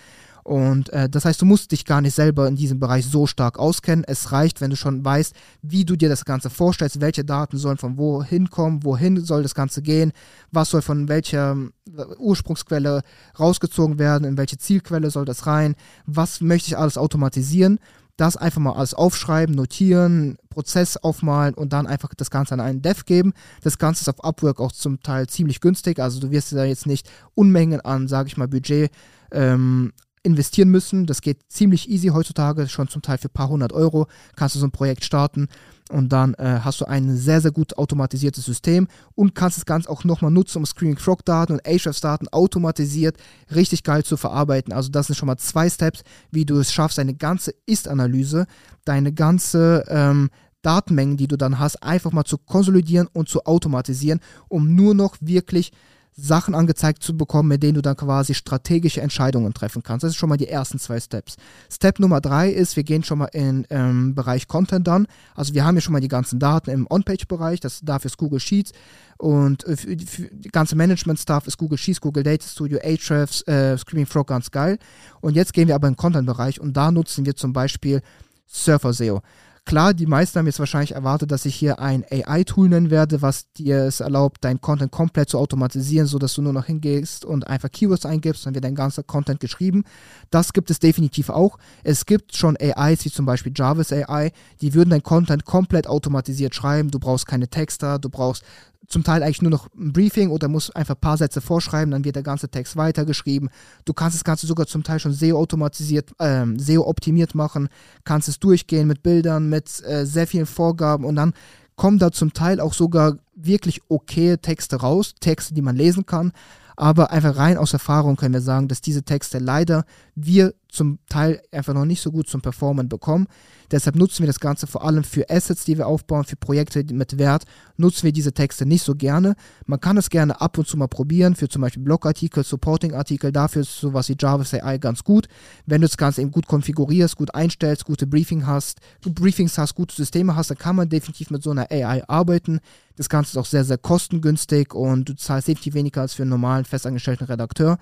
Und 0.46 0.90
äh, 0.90 1.08
das 1.08 1.24
heißt, 1.24 1.42
du 1.42 1.44
musst 1.44 1.72
dich 1.72 1.84
gar 1.84 2.00
nicht 2.00 2.14
selber 2.14 2.46
in 2.46 2.54
diesem 2.54 2.78
Bereich 2.78 3.04
so 3.04 3.26
stark 3.26 3.58
auskennen. 3.58 4.04
Es 4.06 4.30
reicht, 4.30 4.60
wenn 4.60 4.70
du 4.70 4.76
schon 4.76 5.04
weißt, 5.04 5.34
wie 5.62 5.84
du 5.84 5.96
dir 5.96 6.08
das 6.08 6.24
Ganze 6.24 6.50
vorstellst, 6.50 7.00
welche 7.00 7.24
Daten 7.24 7.58
sollen 7.58 7.78
von 7.78 7.98
wohin 7.98 8.48
kommen, 8.48 8.84
wohin 8.84 9.20
soll 9.24 9.42
das 9.42 9.56
Ganze 9.56 9.82
gehen, 9.82 10.12
was 10.52 10.70
soll 10.70 10.82
von 10.82 11.08
welcher 11.08 11.56
äh, 11.88 12.04
Ursprungsquelle 12.18 13.02
rausgezogen 13.40 13.98
werden, 13.98 14.22
in 14.22 14.36
welche 14.36 14.56
Zielquelle 14.56 15.10
soll 15.10 15.24
das 15.24 15.48
rein, 15.48 15.74
was 16.06 16.40
möchte 16.40 16.68
ich 16.68 16.78
alles 16.78 16.96
automatisieren 16.96 17.80
das 18.18 18.38
einfach 18.38 18.62
mal 18.62 18.72
alles 18.72 18.94
aufschreiben, 18.94 19.54
notieren, 19.54 20.38
Prozess 20.48 20.96
aufmalen 20.96 21.52
und 21.52 21.74
dann 21.74 21.86
einfach 21.86 22.14
das 22.16 22.30
Ganze 22.30 22.54
an 22.54 22.60
einen 22.60 22.80
Dev 22.80 23.04
geben. 23.04 23.34
Das 23.62 23.76
Ganze 23.76 24.00
ist 24.00 24.08
auf 24.08 24.24
Upwork 24.24 24.58
auch 24.58 24.72
zum 24.72 25.02
Teil 25.02 25.26
ziemlich 25.26 25.60
günstig, 25.60 25.98
also 25.98 26.18
du 26.18 26.30
wirst 26.30 26.52
da 26.52 26.64
jetzt 26.64 26.86
nicht 26.86 27.10
Unmengen 27.34 27.82
an, 27.82 28.08
sage 28.08 28.28
ich 28.28 28.38
mal, 28.38 28.48
Budget 28.48 28.90
ähm, 29.32 29.92
investieren 30.26 30.68
müssen. 30.68 31.06
Das 31.06 31.22
geht 31.22 31.38
ziemlich 31.48 31.88
easy 31.88 32.08
heutzutage, 32.08 32.68
schon 32.68 32.88
zum 32.88 33.00
Teil 33.00 33.18
für 33.18 33.28
ein 33.28 33.32
paar 33.32 33.48
hundert 33.48 33.72
Euro 33.72 34.06
kannst 34.34 34.54
du 34.54 34.58
so 34.58 34.66
ein 34.66 34.72
Projekt 34.72 35.04
starten 35.04 35.48
und 35.90 36.12
dann 36.12 36.34
äh, 36.34 36.60
hast 36.62 36.80
du 36.80 36.84
ein 36.84 37.16
sehr, 37.16 37.40
sehr 37.40 37.52
gut 37.52 37.78
automatisiertes 37.78 38.44
System 38.44 38.88
und 39.14 39.34
kannst 39.34 39.56
das 39.56 39.66
Ganze 39.66 39.88
auch 39.88 40.04
nochmal 40.04 40.32
nutzen, 40.32 40.58
um 40.58 40.66
Screaming 40.66 40.98
Frog 40.98 41.24
Daten 41.24 41.52
und 41.52 41.66
Ahrefs 41.66 42.00
Daten 42.00 42.28
automatisiert 42.28 43.16
richtig 43.54 43.84
geil 43.84 44.04
zu 44.04 44.16
verarbeiten. 44.16 44.72
Also 44.72 44.90
das 44.90 45.06
sind 45.06 45.16
schon 45.16 45.28
mal 45.28 45.38
zwei 45.38 45.70
Steps, 45.70 46.02
wie 46.30 46.44
du 46.44 46.58
es 46.58 46.72
schaffst, 46.72 46.98
deine 46.98 47.14
ganze 47.14 47.54
Ist-Analyse, 47.66 48.46
deine 48.84 49.12
ganze 49.12 49.84
ähm, 49.88 50.30
Datenmengen, 50.62 51.16
die 51.16 51.28
du 51.28 51.36
dann 51.36 51.60
hast, 51.60 51.82
einfach 51.84 52.10
mal 52.10 52.24
zu 52.24 52.38
konsolidieren 52.38 53.08
und 53.12 53.28
zu 53.28 53.44
automatisieren, 53.44 54.20
um 54.48 54.74
nur 54.74 54.94
noch 54.94 55.16
wirklich 55.20 55.70
Sachen 56.18 56.54
angezeigt 56.54 57.02
zu 57.02 57.14
bekommen, 57.14 57.50
mit 57.50 57.62
denen 57.62 57.74
du 57.74 57.82
dann 57.82 57.96
quasi 57.96 58.32
strategische 58.32 59.02
Entscheidungen 59.02 59.52
treffen 59.52 59.82
kannst. 59.82 60.02
Das 60.02 60.12
ist 60.12 60.16
schon 60.16 60.30
mal 60.30 60.38
die 60.38 60.48
ersten 60.48 60.78
zwei 60.78 60.98
Steps. 60.98 61.36
Step 61.70 61.98
Nummer 61.98 62.22
drei 62.22 62.50
ist, 62.50 62.76
wir 62.76 62.84
gehen 62.84 63.04
schon 63.04 63.18
mal 63.18 63.26
in 63.26 63.66
ähm, 63.68 64.14
Bereich 64.14 64.48
Content 64.48 64.86
dann. 64.86 65.06
Also 65.34 65.52
wir 65.52 65.64
haben 65.66 65.74
ja 65.74 65.82
schon 65.82 65.92
mal 65.92 66.00
die 66.00 66.08
ganzen 66.08 66.38
Daten 66.38 66.70
im 66.70 66.86
On-Page-Bereich, 66.88 67.60
das 67.60 67.80
dafür 67.82 68.06
ist 68.06 68.16
Google 68.16 68.40
Sheets 68.40 68.72
und 69.18 69.66
äh, 69.66 69.76
für, 69.76 69.98
für 69.98 70.28
die 70.32 70.48
ganze 70.48 70.74
Management-Stuff 70.74 71.46
ist 71.46 71.58
Google 71.58 71.76
Sheets, 71.76 72.00
Google 72.00 72.22
Data 72.22 72.46
Studio, 72.46 72.78
Ahrefs, 72.82 73.42
äh, 73.42 73.76
Screaming 73.76 74.06
Frog 74.06 74.28
ganz 74.28 74.50
geil. 74.50 74.78
Und 75.20 75.34
jetzt 75.34 75.52
gehen 75.52 75.68
wir 75.68 75.74
aber 75.74 75.86
in 75.88 75.92
den 75.92 75.98
Content-Bereich 75.98 76.60
und 76.60 76.74
da 76.76 76.90
nutzen 76.90 77.26
wir 77.26 77.36
zum 77.36 77.52
Beispiel 77.52 78.00
Surfer 78.46 78.94
SEO. 78.94 79.20
Klar, 79.66 79.94
die 79.94 80.06
meisten 80.06 80.38
haben 80.38 80.46
jetzt 80.46 80.60
wahrscheinlich 80.60 80.92
erwartet, 80.92 81.32
dass 81.32 81.44
ich 81.44 81.56
hier 81.56 81.80
ein 81.80 82.04
AI-Tool 82.08 82.68
nennen 82.68 82.88
werde, 82.88 83.20
was 83.20 83.50
dir 83.54 83.78
es 83.78 83.98
erlaubt, 83.98 84.44
deinen 84.44 84.60
Content 84.60 84.92
komplett 84.92 85.28
zu 85.28 85.40
automatisieren, 85.40 86.06
sodass 86.06 86.34
du 86.34 86.42
nur 86.42 86.52
noch 86.52 86.66
hingehst 86.66 87.24
und 87.24 87.48
einfach 87.48 87.72
Keywords 87.72 88.06
eingibst, 88.06 88.46
dann 88.46 88.54
wird 88.54 88.62
dein 88.62 88.76
ganzer 88.76 89.02
Content 89.02 89.40
geschrieben. 89.40 89.82
Das 90.30 90.52
gibt 90.52 90.70
es 90.70 90.78
definitiv 90.78 91.30
auch. 91.30 91.58
Es 91.82 92.06
gibt 92.06 92.36
schon 92.36 92.56
AIs, 92.56 93.04
wie 93.04 93.10
zum 93.10 93.26
Beispiel 93.26 93.52
Jarvis 93.56 93.92
AI, 93.92 94.30
die 94.60 94.72
würden 94.72 94.90
dein 94.90 95.02
Content 95.02 95.44
komplett 95.44 95.88
automatisiert 95.88 96.54
schreiben. 96.54 96.92
Du 96.92 97.00
brauchst 97.00 97.26
keine 97.26 97.48
Texter, 97.48 97.98
du 97.98 98.08
brauchst 98.08 98.44
zum 98.88 99.04
Teil 99.04 99.22
eigentlich 99.22 99.42
nur 99.42 99.50
noch 99.50 99.68
ein 99.74 99.92
Briefing 99.92 100.30
oder 100.30 100.48
musst 100.48 100.74
einfach 100.76 100.94
ein 100.94 101.00
paar 101.00 101.16
Sätze 101.16 101.40
vorschreiben, 101.40 101.90
dann 101.90 102.04
wird 102.04 102.16
der 102.16 102.22
ganze 102.22 102.48
Text 102.48 102.76
weitergeschrieben. 102.76 103.50
Du 103.84 103.92
kannst 103.92 104.16
das 104.16 104.24
Ganze 104.24 104.46
sogar 104.46 104.66
zum 104.66 104.82
Teil 104.82 105.00
schon 105.00 105.12
SEO-automatisiert, 105.12 106.12
ähm, 106.20 106.58
SEO-optimiert 106.58 107.34
machen, 107.34 107.68
kannst 108.04 108.28
es 108.28 108.38
durchgehen 108.38 108.86
mit 108.86 109.02
Bildern, 109.02 109.48
mit 109.56 109.82
äh, 109.84 110.04
sehr 110.04 110.26
vielen 110.26 110.46
Vorgaben 110.46 111.04
und 111.04 111.16
dann 111.16 111.32
kommen 111.76 111.98
da 111.98 112.10
zum 112.10 112.32
Teil 112.32 112.60
auch 112.60 112.74
sogar 112.74 113.18
wirklich 113.34 113.82
okay 113.88 114.36
Texte 114.36 114.76
raus, 114.76 115.14
Texte, 115.20 115.54
die 115.54 115.62
man 115.62 115.76
lesen 115.76 116.06
kann. 116.06 116.32
Aber 116.76 117.10
einfach 117.10 117.36
rein 117.36 117.56
aus 117.56 117.72
Erfahrung 117.72 118.16
können 118.16 118.34
wir 118.34 118.42
sagen, 118.42 118.68
dass 118.68 118.82
diese 118.82 119.02
Texte 119.02 119.38
leider 119.38 119.84
wir 120.14 120.54
zum 120.76 120.98
Teil 121.08 121.42
einfach 121.50 121.74
noch 121.74 121.84
nicht 121.84 122.00
so 122.00 122.12
gut 122.12 122.28
zum 122.28 122.42
Performen 122.42 122.88
bekommen. 122.88 123.26
Deshalb 123.70 123.96
nutzen 123.96 124.20
wir 124.20 124.28
das 124.28 124.38
Ganze 124.38 124.66
vor 124.66 124.84
allem 124.84 125.02
für 125.02 125.28
Assets, 125.28 125.64
die 125.64 125.76
wir 125.76 125.88
aufbauen, 125.88 126.24
für 126.24 126.36
Projekte 126.36 126.84
mit 126.92 127.18
Wert, 127.18 127.44
nutzen 127.76 128.04
wir 128.04 128.12
diese 128.12 128.32
Texte 128.32 128.64
nicht 128.64 128.84
so 128.84 128.94
gerne. 128.94 129.34
Man 129.66 129.80
kann 129.80 129.96
es 129.96 130.10
gerne 130.10 130.40
ab 130.40 130.56
und 130.58 130.68
zu 130.68 130.76
mal 130.76 130.86
probieren, 130.86 131.34
für 131.34 131.48
zum 131.48 131.62
Beispiel 131.62 131.82
Blogartikel, 131.82 132.44
Supporting-Artikel, 132.44 133.32
dafür 133.32 133.62
ist 133.62 133.80
sowas 133.80 134.08
wie 134.08 134.16
Jarvis 134.18 134.54
AI 134.54 134.78
ganz 134.78 135.02
gut. 135.02 135.26
Wenn 135.66 135.80
du 135.80 135.88
das 135.88 135.96
Ganze 135.96 136.20
eben 136.20 136.30
gut 136.30 136.46
konfigurierst, 136.46 137.16
gut 137.16 137.34
einstellst, 137.34 137.84
gute 137.84 138.06
Briefing 138.06 138.46
hast, 138.46 138.78
Briefings 139.02 139.58
hast, 139.58 139.74
gute 139.74 139.96
Systeme 139.96 140.36
hast, 140.36 140.50
dann 140.50 140.58
kann 140.58 140.76
man 140.76 140.88
definitiv 140.88 141.30
mit 141.30 141.42
so 141.42 141.50
einer 141.50 141.70
AI 141.70 142.08
arbeiten. 142.08 142.60
Das 142.96 143.08
Ganze 143.08 143.32
ist 143.32 143.36
auch 143.36 143.46
sehr, 143.46 143.64
sehr 143.64 143.78
kostengünstig 143.78 144.74
und 144.74 145.08
du 145.08 145.16
zahlst 145.16 145.48
definitiv 145.48 145.74
weniger 145.74 146.02
als 146.02 146.14
für 146.14 146.22
einen 146.22 146.30
normalen 146.30 146.64
festangestellten 146.64 147.26
Redakteur. 147.26 147.78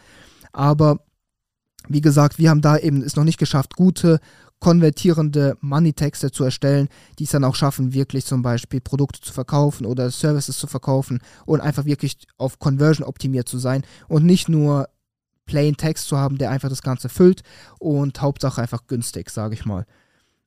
Aber 0.52 1.00
wie 1.88 2.00
gesagt, 2.00 2.38
wir 2.38 2.50
haben 2.50 2.61
da 2.61 2.76
eben 2.76 3.03
es 3.03 3.17
noch 3.17 3.25
nicht 3.25 3.38
geschafft, 3.38 3.76
gute 3.76 4.21
konvertierende 4.61 5.59
Money-Texte 5.61 6.31
zu 6.31 6.45
erstellen, 6.45 6.88
die 7.19 7.25
es 7.25 7.31
dann 7.31 7.45
auch 7.45 7.55
schaffen, 7.55 7.93
wirklich 7.93 8.25
zum 8.25 8.41
Beispiel 8.41 8.81
Produkte 8.81 9.21
zu 9.21 9.33
verkaufen 9.33 9.85
oder 9.85 10.11
Services 10.11 10.57
zu 10.57 10.67
verkaufen 10.67 11.21
und 11.45 11.61
einfach 11.61 11.85
wirklich 11.85 12.17
auf 12.38 12.59
Conversion 12.59 13.07
optimiert 13.07 13.49
zu 13.49 13.59
sein 13.59 13.83
und 14.09 14.25
nicht 14.25 14.49
nur 14.49 14.88
plain 15.45 15.76
Text 15.76 16.09
zu 16.09 16.17
haben, 16.17 16.38
der 16.38 16.50
einfach 16.50 16.71
das 16.71 16.81
Ganze 16.81 17.11
füllt 17.11 17.43
und 17.79 18.23
Hauptsache 18.23 18.62
einfach 18.62 18.87
günstig, 18.87 19.29
sage 19.29 19.55
ich 19.55 19.67
mal. 19.67 19.85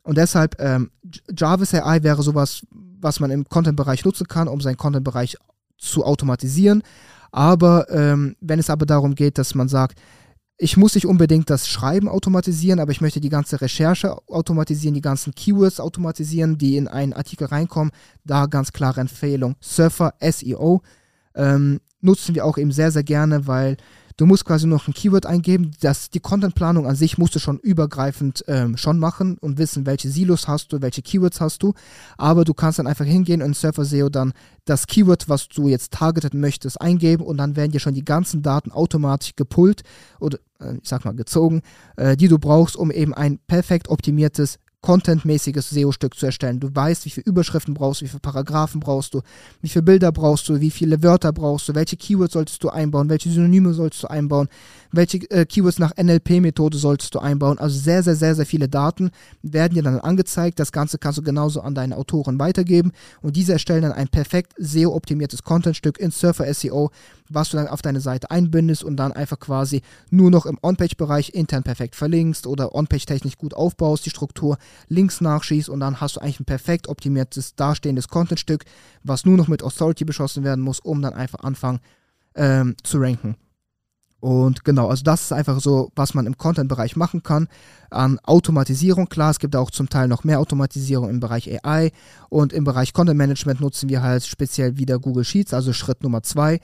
Und 0.02 0.18
deshalb, 0.18 0.60
ähm, 0.60 0.90
Jarvis 1.38 1.74
AI 1.74 2.02
wäre 2.02 2.24
sowas, 2.24 2.66
was 2.72 3.20
man 3.20 3.30
im 3.30 3.46
Content-Bereich 3.46 4.04
nutzen 4.06 4.28
kann, 4.28 4.48
um 4.48 4.62
seinen 4.62 4.78
Content-Bereich 4.78 5.38
zu 5.78 6.04
automatisieren. 6.04 6.82
Aber 7.32 7.90
ähm, 7.92 8.36
wenn 8.40 8.58
es 8.58 8.70
aber 8.70 8.86
darum 8.86 9.16
geht, 9.16 9.38
dass 9.38 9.54
man 9.54 9.68
sagt, 9.68 10.00
ich 10.58 10.76
muss 10.76 10.96
nicht 10.96 11.06
unbedingt 11.06 11.50
das 11.50 11.68
Schreiben 11.68 12.10
automatisieren, 12.10 12.80
aber 12.80 12.92
ich 12.92 13.02
möchte 13.02 13.22
die 13.22 13.30
ganze 13.30 13.62
Recherche 13.62 14.18
automatisieren, 14.28 14.96
die 14.96 15.02
ganzen 15.02 15.36
Keywords 15.36 15.80
automatisieren, 15.80 16.58
die 16.58 16.78
in 16.78 16.88
einen 16.88 17.14
Artikel 17.14 17.46
reinkommen. 17.46 17.92
Da 18.26 18.48
ganz 18.48 18.74
klare 18.74 19.02
Empfehlung. 19.02 19.56
Surfer 19.62 20.16
SEO 20.20 20.82
ähm, 21.36 21.80
nutzen 22.02 22.34
wir 22.34 22.44
auch 22.44 22.58
eben 22.58 22.72
sehr, 22.72 22.92
sehr 22.92 23.04
gerne, 23.04 23.46
weil 23.46 23.78
Du 24.18 24.26
musst 24.26 24.46
quasi 24.46 24.66
noch 24.66 24.88
ein 24.88 24.96
Keyword 24.96 25.28
eingeben. 25.28 25.72
Das, 25.80 26.10
die 26.10 26.20
Contentplanung 26.20 26.88
an 26.88 26.96
sich 26.96 27.20
musst 27.20 27.36
du 27.36 27.40
schon 27.40 27.60
übergreifend 27.60 28.44
ähm, 28.48 28.76
schon 28.76 28.98
machen 28.98 29.38
und 29.38 29.60
wissen, 29.60 29.86
welche 29.86 30.10
Silos 30.10 30.48
hast 30.48 30.74
du, 30.74 30.82
welche 30.82 31.04
Keywords 31.04 31.40
hast 31.40 31.62
du. 31.62 31.76
Aber 32.18 32.44
du 32.44 32.56
kannst 32.56 32.80
dann 32.80 32.88
einfach 32.88 33.06
hingehen 33.06 33.44
und 33.44 33.50
in 33.50 33.54
Surfer 33.54 33.86
SEO 33.86 34.10
dann 34.10 34.34
das 34.66 34.88
Keyword, 34.88 35.30
was 35.30 35.48
du 35.50 35.68
jetzt 35.68 35.94
targeten 35.94 36.40
möchtest, 36.40 36.82
eingeben 36.82 37.24
und 37.24 37.38
dann 37.38 37.56
werden 37.56 37.72
dir 37.72 37.80
schon 37.80 37.94
die 37.94 38.04
ganzen 38.04 38.42
Daten 38.42 38.72
automatisch 38.72 39.36
gepullt 39.36 39.84
oder 40.20 40.40
äh, 40.60 40.78
ich 40.82 40.90
sag 40.90 41.06
mal 41.06 41.14
gezogen, 41.14 41.62
äh, 41.96 42.18
die 42.18 42.28
du 42.28 42.40
brauchst, 42.40 42.76
um 42.76 42.90
eben 42.90 43.14
ein 43.14 43.38
perfekt 43.46 43.88
optimiertes 43.88 44.58
contentmäßiges 44.82 45.72
SEO-Stück 45.72 46.16
zu 46.16 46.28
erstellen. 46.28 46.60
Du 46.60 46.74
weißt, 46.74 47.06
wie 47.06 47.10
viele 47.10 47.26
Überschriften 47.26 47.74
brauchst 47.74 48.02
du, 48.02 48.06
wie 48.06 48.10
viele 48.10 48.20
Paragraphen 48.20 48.80
brauchst 48.80 49.14
du, 49.14 49.22
wie 49.62 49.70
viele 49.70 49.84
Bilder 49.84 50.12
brauchst 50.12 50.48
du, 50.48 50.62
wie 50.62 50.72
viele 50.72 51.02
Wörter 51.04 51.34
brauchst 51.34 51.68
du, 51.68 51.76
welche 51.76 51.98
Keywords 51.98 52.34
solltest 52.34 52.64
du 52.64 52.70
einbauen, 52.70 53.10
welche 53.10 53.30
Synonyme 53.30 53.74
solltest 53.74 54.04
du 54.04 54.08
einbauen, 54.08 54.48
welche 54.92 55.18
äh, 55.32 55.46
Keywords 55.46 55.80
nach 55.80 55.92
NLP-Methode 55.98 56.78
solltest 56.78 57.14
du 57.16 57.20
einbauen. 57.20 57.58
Also 57.58 57.78
sehr, 57.78 58.04
sehr, 58.04 58.16
sehr, 58.16 58.36
sehr 58.36 58.46
viele 58.46 58.70
Daten 58.70 59.10
werden 59.42 59.74
dir 59.74 59.84
dann 59.84 60.00
angezeigt. 60.00 60.60
Das 60.60 60.72
Ganze 60.72 61.00
kannst 61.00 61.18
du 61.18 61.24
genauso 61.24 61.62
an 61.62 61.76
deine 61.76 61.98
Autoren 61.98 62.40
weitergeben 62.40 62.92
und 63.22 63.36
diese 63.36 63.54
erstellen 63.54 63.82
dann 63.82 63.94
ein 63.94 64.08
perfekt 64.08 64.54
SEO-optimiertes 64.58 65.44
Contentstück 65.44 66.00
in 66.00 66.12
Surfer 66.12 66.54
SEO, 66.54 66.92
was 67.30 67.50
du 67.50 67.58
dann 67.58 67.68
auf 67.68 67.82
deine 67.82 68.00
Seite 68.00 68.32
einbindest 68.32 68.84
und 68.84 68.98
dann 68.98 69.12
einfach 69.12 69.40
quasi 69.40 69.82
nur 70.10 70.32
noch 70.32 70.46
im 70.46 70.58
On-Page-Bereich 70.62 71.34
intern 71.34 71.64
perfekt 71.64 71.96
verlinkst 71.96 72.48
oder 72.48 72.74
On-Page-technisch 72.74 73.38
gut 73.38 73.54
aufbaust, 73.54 74.06
die 74.06 74.12
Struktur, 74.12 74.58
Links 74.88 75.22
nachschießt 75.22 75.70
und 75.70 75.80
dann 75.80 76.02
hast 76.02 76.16
du 76.16 76.22
eigentlich 76.22 76.40
ein 76.40 76.46
perfekt 76.46 76.88
optimiertes, 76.88 77.56
dastehendes 77.56 78.08
Contentstück, 78.08 78.66
was 79.04 79.26
nur 79.26 79.38
noch 79.38 79.48
mit 79.48 79.64
Authority 79.64 80.06
beschossen 80.06 80.44
werden 80.44 80.64
muss, 80.64 80.80
um 80.80 81.02
dann 81.02 81.14
einfach 81.14 81.40
anfangen 81.40 81.80
ähm, 82.36 82.76
zu 82.84 83.00
ranken. 83.00 83.36
Und 84.20 84.66
genau, 84.66 84.90
also 84.90 85.04
das 85.04 85.24
ist 85.24 85.32
einfach 85.32 85.60
so, 85.60 85.92
was 85.96 86.16
man 86.16 86.26
im 86.26 86.38
Content-Bereich 86.38 86.96
machen 86.96 87.22
kann. 87.22 87.48
An 87.92 88.20
Automatisierung, 88.24 89.10
klar, 89.10 89.30
es 89.30 89.40
gibt 89.40 89.56
auch 89.56 89.70
zum 89.70 89.90
Teil 89.90 90.08
noch 90.08 90.24
mehr 90.24 90.40
Automatisierung 90.40 91.10
im 91.10 91.20
Bereich 91.20 91.50
AI 91.64 91.92
und 92.30 92.52
im 92.52 92.64
Bereich 92.64 92.94
Content-Management 92.94 93.62
nutzen 93.62 93.90
wir 93.90 94.02
halt 94.02 94.26
speziell 94.26 94.78
wieder 94.78 94.98
Google 94.98 95.24
Sheets, 95.24 95.54
also 95.54 95.72
Schritt 95.72 96.02
Nummer 96.02 96.24
zwei. 96.24 96.60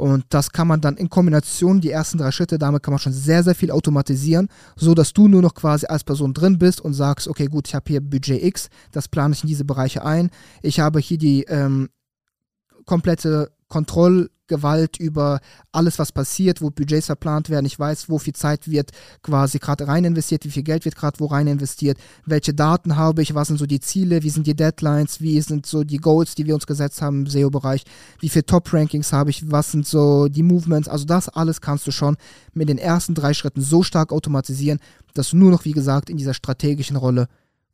Und 0.00 0.24
das 0.30 0.50
kann 0.50 0.66
man 0.66 0.80
dann 0.80 0.96
in 0.96 1.10
Kombination, 1.10 1.80
die 1.82 1.90
ersten 1.90 2.16
drei 2.16 2.30
Schritte, 2.30 2.58
damit 2.58 2.82
kann 2.82 2.92
man 2.92 2.98
schon 2.98 3.12
sehr, 3.12 3.44
sehr 3.44 3.54
viel 3.54 3.70
automatisieren, 3.70 4.48
so 4.74 4.94
dass 4.94 5.12
du 5.12 5.28
nur 5.28 5.42
noch 5.42 5.54
quasi 5.54 5.84
als 5.86 6.04
Person 6.04 6.32
drin 6.32 6.58
bist 6.58 6.80
und 6.80 6.94
sagst, 6.94 7.28
okay, 7.28 7.46
gut, 7.46 7.68
ich 7.68 7.74
habe 7.74 7.84
hier 7.86 8.00
Budget 8.00 8.42
X, 8.42 8.70
das 8.92 9.08
plane 9.08 9.34
ich 9.34 9.42
in 9.42 9.48
diese 9.48 9.66
Bereiche 9.66 10.02
ein. 10.02 10.30
Ich 10.62 10.80
habe 10.80 11.00
hier 11.00 11.18
die 11.18 11.42
ähm, 11.44 11.90
komplette 12.86 13.52
Kontrollgewalt 13.70 14.98
über 14.98 15.40
alles, 15.72 15.98
was 15.98 16.12
passiert, 16.12 16.60
wo 16.60 16.70
Budgets 16.70 17.06
verplant 17.06 17.48
werden. 17.48 17.64
Ich 17.64 17.78
weiß, 17.78 18.10
wo 18.10 18.18
viel 18.18 18.34
Zeit 18.34 18.68
wird 18.68 18.90
quasi 19.22 19.58
gerade 19.58 19.86
rein 19.88 20.04
investiert, 20.04 20.44
wie 20.44 20.50
viel 20.50 20.64
Geld 20.64 20.84
wird 20.84 20.96
gerade 20.96 21.18
wo 21.20 21.26
rein 21.26 21.46
investiert, 21.46 21.96
welche 22.26 22.52
Daten 22.52 22.96
habe 22.96 23.22
ich, 23.22 23.34
was 23.34 23.48
sind 23.48 23.58
so 23.58 23.66
die 23.66 23.80
Ziele, 23.80 24.22
wie 24.22 24.28
sind 24.28 24.46
die 24.46 24.56
Deadlines, 24.56 25.20
wie 25.22 25.40
sind 25.40 25.64
so 25.64 25.84
die 25.84 25.98
Goals, 25.98 26.34
die 26.34 26.44
wir 26.44 26.54
uns 26.54 26.66
gesetzt 26.66 27.00
haben 27.00 27.20
im 27.20 27.26
SEO-Bereich, 27.26 27.84
wie 28.18 28.28
viele 28.28 28.44
Top-Rankings 28.44 29.12
habe 29.12 29.30
ich, 29.30 29.50
was 29.50 29.72
sind 29.72 29.86
so 29.86 30.28
die 30.28 30.42
Movements. 30.42 30.88
Also 30.88 31.06
das 31.06 31.28
alles 31.30 31.60
kannst 31.60 31.86
du 31.86 31.92
schon 31.92 32.16
mit 32.52 32.68
den 32.68 32.78
ersten 32.78 33.14
drei 33.14 33.32
Schritten 33.32 33.62
so 33.62 33.82
stark 33.82 34.12
automatisieren, 34.12 34.80
dass 35.14 35.30
du 35.30 35.36
nur 35.36 35.52
noch, 35.52 35.64
wie 35.64 35.72
gesagt, 35.72 36.10
in 36.10 36.16
dieser 36.16 36.34
strategischen 36.34 36.96
Rolle 36.96 37.28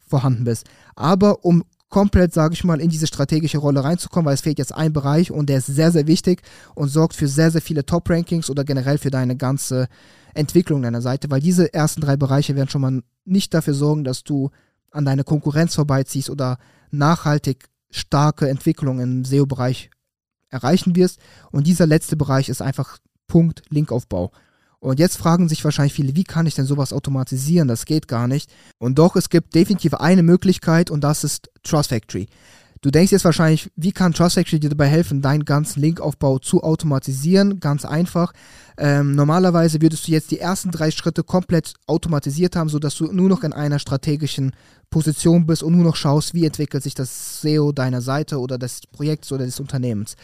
vorhanden 0.06 0.44
bist. 0.44 0.66
Aber 0.94 1.44
um 1.44 1.64
komplett, 1.88 2.34
sage 2.34 2.54
ich 2.54 2.64
mal, 2.64 2.80
in 2.80 2.90
diese 2.90 3.06
strategische 3.06 3.58
Rolle 3.58 3.84
reinzukommen, 3.84 4.26
weil 4.26 4.34
es 4.34 4.40
fehlt 4.40 4.58
jetzt 4.58 4.74
ein 4.74 4.92
Bereich 4.92 5.30
und 5.30 5.48
der 5.48 5.58
ist 5.58 5.66
sehr, 5.66 5.92
sehr 5.92 6.06
wichtig 6.06 6.42
und 6.74 6.88
sorgt 6.88 7.14
für 7.14 7.28
sehr, 7.28 7.50
sehr 7.50 7.62
viele 7.62 7.86
Top-Rankings 7.86 8.50
oder 8.50 8.64
generell 8.64 8.98
für 8.98 9.10
deine 9.10 9.36
ganze 9.36 9.88
Entwicklung 10.34 10.82
deiner 10.82 11.00
Seite, 11.00 11.30
weil 11.30 11.40
diese 11.40 11.72
ersten 11.72 12.00
drei 12.00 12.16
Bereiche 12.16 12.56
werden 12.56 12.68
schon 12.68 12.80
mal 12.82 13.02
nicht 13.24 13.54
dafür 13.54 13.74
sorgen, 13.74 14.04
dass 14.04 14.24
du 14.24 14.50
an 14.90 15.04
deine 15.04 15.24
Konkurrenz 15.24 15.74
vorbeiziehst 15.74 16.30
oder 16.30 16.58
nachhaltig 16.90 17.68
starke 17.90 18.48
Entwicklung 18.48 19.00
im 19.00 19.24
SEO-Bereich 19.24 19.90
erreichen 20.48 20.96
wirst. 20.96 21.18
Und 21.50 21.66
dieser 21.66 21.86
letzte 21.86 22.16
Bereich 22.16 22.48
ist 22.48 22.62
einfach 22.62 22.98
Punkt 23.26 23.62
Linkaufbau. 23.68 24.32
Und 24.86 25.00
jetzt 25.00 25.16
fragen 25.16 25.48
sich 25.48 25.64
wahrscheinlich 25.64 25.94
viele, 25.94 26.14
wie 26.14 26.22
kann 26.22 26.46
ich 26.46 26.54
denn 26.54 26.64
sowas 26.64 26.92
automatisieren? 26.92 27.66
Das 27.66 27.86
geht 27.86 28.06
gar 28.06 28.28
nicht. 28.28 28.48
Und 28.78 29.00
doch, 29.00 29.16
es 29.16 29.30
gibt 29.30 29.56
definitiv 29.56 29.94
eine 29.94 30.22
Möglichkeit 30.22 30.92
und 30.92 31.02
das 31.02 31.24
ist 31.24 31.50
Trust 31.64 31.88
Factory. 31.88 32.28
Du 32.82 32.92
denkst 32.92 33.10
jetzt 33.10 33.24
wahrscheinlich, 33.24 33.68
wie 33.74 33.90
kann 33.90 34.12
Trust 34.12 34.36
Factory 34.36 34.60
dir 34.60 34.70
dabei 34.70 34.86
helfen, 34.86 35.22
deinen 35.22 35.44
ganzen 35.44 35.80
Linkaufbau 35.80 36.38
zu 36.38 36.62
automatisieren? 36.62 37.58
Ganz 37.58 37.84
einfach. 37.84 38.32
Ähm, 38.78 39.14
normalerweise 39.14 39.80
würdest 39.80 40.06
du 40.06 40.12
jetzt 40.12 40.30
die 40.30 40.40
ersten 40.40 40.70
drei 40.70 40.90
Schritte 40.90 41.22
komplett 41.22 41.74
automatisiert 41.86 42.56
haben, 42.56 42.68
sodass 42.68 42.94
du 42.96 43.10
nur 43.12 43.28
noch 43.28 43.42
in 43.42 43.52
einer 43.52 43.78
strategischen 43.78 44.52
Position 44.90 45.46
bist 45.46 45.62
und 45.62 45.74
nur 45.74 45.84
noch 45.84 45.96
schaust, 45.96 46.32
wie 46.32 46.46
entwickelt 46.46 46.82
sich 46.82 46.94
das 46.94 47.40
SEO 47.40 47.72
deiner 47.72 48.00
Seite 48.00 48.38
oder 48.38 48.56
des 48.56 48.82
Projekts 48.92 49.32
oder 49.32 49.44
des 49.44 49.58
Unternehmens. 49.58 50.14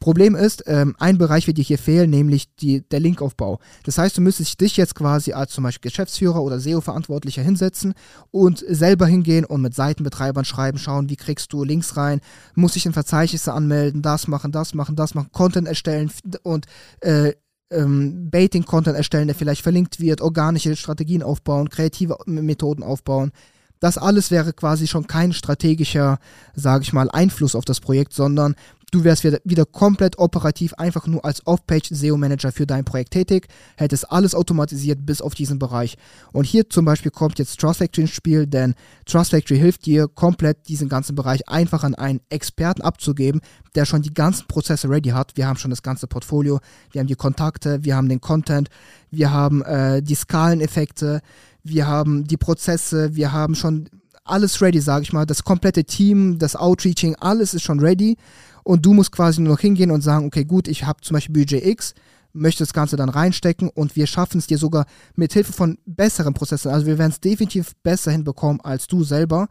Problem 0.00 0.34
ist, 0.34 0.64
ähm, 0.66 0.96
ein 0.98 1.18
Bereich 1.18 1.46
wird 1.46 1.58
dir 1.58 1.64
hier 1.64 1.78
fehlen, 1.78 2.10
nämlich 2.10 2.54
die, 2.56 2.82
der 2.88 3.00
Linkaufbau. 3.00 3.60
Das 3.84 3.96
heißt, 3.98 4.16
du 4.16 4.20
müsstest 4.20 4.60
dich 4.60 4.76
jetzt 4.76 4.94
quasi 4.94 5.32
als 5.32 5.52
zum 5.52 5.64
Beispiel 5.64 5.90
Geschäftsführer 5.90 6.42
oder 6.42 6.58
SEO-Verantwortlicher 6.58 7.42
hinsetzen 7.42 7.94
und 8.30 8.64
selber 8.68 9.06
hingehen 9.06 9.44
und 9.44 9.62
mit 9.62 9.74
Seitenbetreibern 9.74 10.44
schreiben, 10.44 10.78
schauen, 10.78 11.08
wie 11.08 11.16
kriegst 11.16 11.52
du 11.52 11.62
Links 11.62 11.96
rein, 11.96 12.20
muss 12.54 12.76
ich 12.76 12.86
in 12.86 12.92
Verzeichnisse 12.92 13.52
anmelden, 13.52 14.02
das 14.02 14.26
machen, 14.28 14.52
das 14.52 14.74
machen, 14.74 14.96
das 14.96 15.14
machen, 15.14 15.30
Content 15.32 15.68
erstellen 15.68 16.10
und 16.42 16.66
äh, 17.00 17.32
ähm, 17.70 18.30
Baiting-Content 18.30 18.96
erstellen, 18.96 19.28
der 19.28 19.34
vielleicht 19.34 19.62
verlinkt 19.62 20.00
wird, 20.00 20.20
organische 20.20 20.76
Strategien 20.76 21.22
aufbauen, 21.22 21.68
kreative 21.68 22.16
Methoden 22.26 22.82
aufbauen. 22.82 23.32
Das 23.80 23.98
alles 23.98 24.30
wäre 24.30 24.52
quasi 24.52 24.86
schon 24.86 25.06
kein 25.06 25.32
strategischer, 25.32 26.18
sage 26.54 26.82
ich 26.82 26.92
mal, 26.92 27.10
Einfluss 27.10 27.54
auf 27.54 27.64
das 27.64 27.80
Projekt, 27.80 28.12
sondern 28.12 28.54
du 28.90 29.04
wärst 29.04 29.24
wieder, 29.24 29.38
wieder 29.44 29.64
komplett 29.64 30.18
operativ 30.18 30.74
einfach 30.74 31.06
nur 31.06 31.24
als 31.24 31.46
Off-Page 31.46 31.88
SEO-Manager 31.90 32.52
für 32.52 32.66
dein 32.66 32.84
Projekt 32.84 33.12
tätig, 33.12 33.48
hättest 33.76 34.10
alles 34.10 34.34
automatisiert 34.34 35.04
bis 35.04 35.20
auf 35.20 35.34
diesen 35.34 35.58
Bereich. 35.58 35.96
Und 36.32 36.44
hier 36.44 36.68
zum 36.68 36.84
Beispiel 36.84 37.10
kommt 37.10 37.38
jetzt 37.38 37.60
Trust 37.60 37.78
Factory 37.78 38.02
ins 38.02 38.10
Spiel, 38.10 38.46
denn 38.46 38.74
Trust 39.06 39.30
Factory 39.30 39.58
hilft 39.58 39.86
dir 39.86 40.08
komplett 40.08 40.68
diesen 40.68 40.88
ganzen 40.88 41.14
Bereich 41.14 41.48
einfach 41.48 41.84
an 41.84 41.94
einen 41.94 42.20
Experten 42.30 42.82
abzugeben, 42.82 43.40
der 43.74 43.84
schon 43.84 44.02
die 44.02 44.14
ganzen 44.14 44.46
Prozesse 44.46 44.88
ready 44.88 45.10
hat. 45.10 45.36
Wir 45.36 45.46
haben 45.46 45.58
schon 45.58 45.70
das 45.70 45.82
ganze 45.82 46.06
Portfolio, 46.06 46.60
wir 46.92 47.00
haben 47.00 47.08
die 47.08 47.14
Kontakte, 47.14 47.84
wir 47.84 47.96
haben 47.96 48.08
den 48.08 48.20
Content, 48.20 48.68
wir 49.10 49.30
haben 49.32 49.62
äh, 49.62 50.02
die 50.02 50.14
Skaleneffekte, 50.14 51.20
wir 51.68 51.86
haben 51.86 52.24
die 52.24 52.36
Prozesse, 52.36 53.14
wir 53.14 53.32
haben 53.32 53.54
schon 53.54 53.88
alles 54.24 54.60
ready, 54.60 54.80
sage 54.80 55.02
ich 55.02 55.12
mal. 55.12 55.26
Das 55.26 55.44
komplette 55.44 55.84
Team, 55.84 56.38
das 56.38 56.56
Outreaching, 56.56 57.16
alles 57.16 57.54
ist 57.54 57.62
schon 57.62 57.80
ready. 57.80 58.16
Und 58.64 58.84
du 58.84 58.92
musst 58.92 59.12
quasi 59.12 59.40
nur 59.40 59.54
noch 59.54 59.60
hingehen 59.60 59.90
und 59.90 60.02
sagen, 60.02 60.26
okay, 60.26 60.44
gut, 60.44 60.68
ich 60.68 60.84
habe 60.84 61.00
zum 61.00 61.14
Beispiel 61.14 61.32
Budget 61.32 61.64
X, 61.64 61.94
möchte 62.32 62.62
das 62.62 62.72
Ganze 62.72 62.96
dann 62.96 63.08
reinstecken 63.08 63.70
und 63.70 63.96
wir 63.96 64.06
schaffen 64.06 64.38
es 64.38 64.46
dir 64.46 64.58
sogar 64.58 64.86
mit 65.16 65.32
Hilfe 65.32 65.52
von 65.52 65.78
besseren 65.86 66.34
Prozessen. 66.34 66.70
Also 66.70 66.86
wir 66.86 66.98
werden 66.98 67.10
es 67.10 67.20
definitiv 67.20 67.72
besser 67.82 68.10
hinbekommen 68.10 68.60
als 68.60 68.86
du 68.86 69.04
selber, 69.04 69.48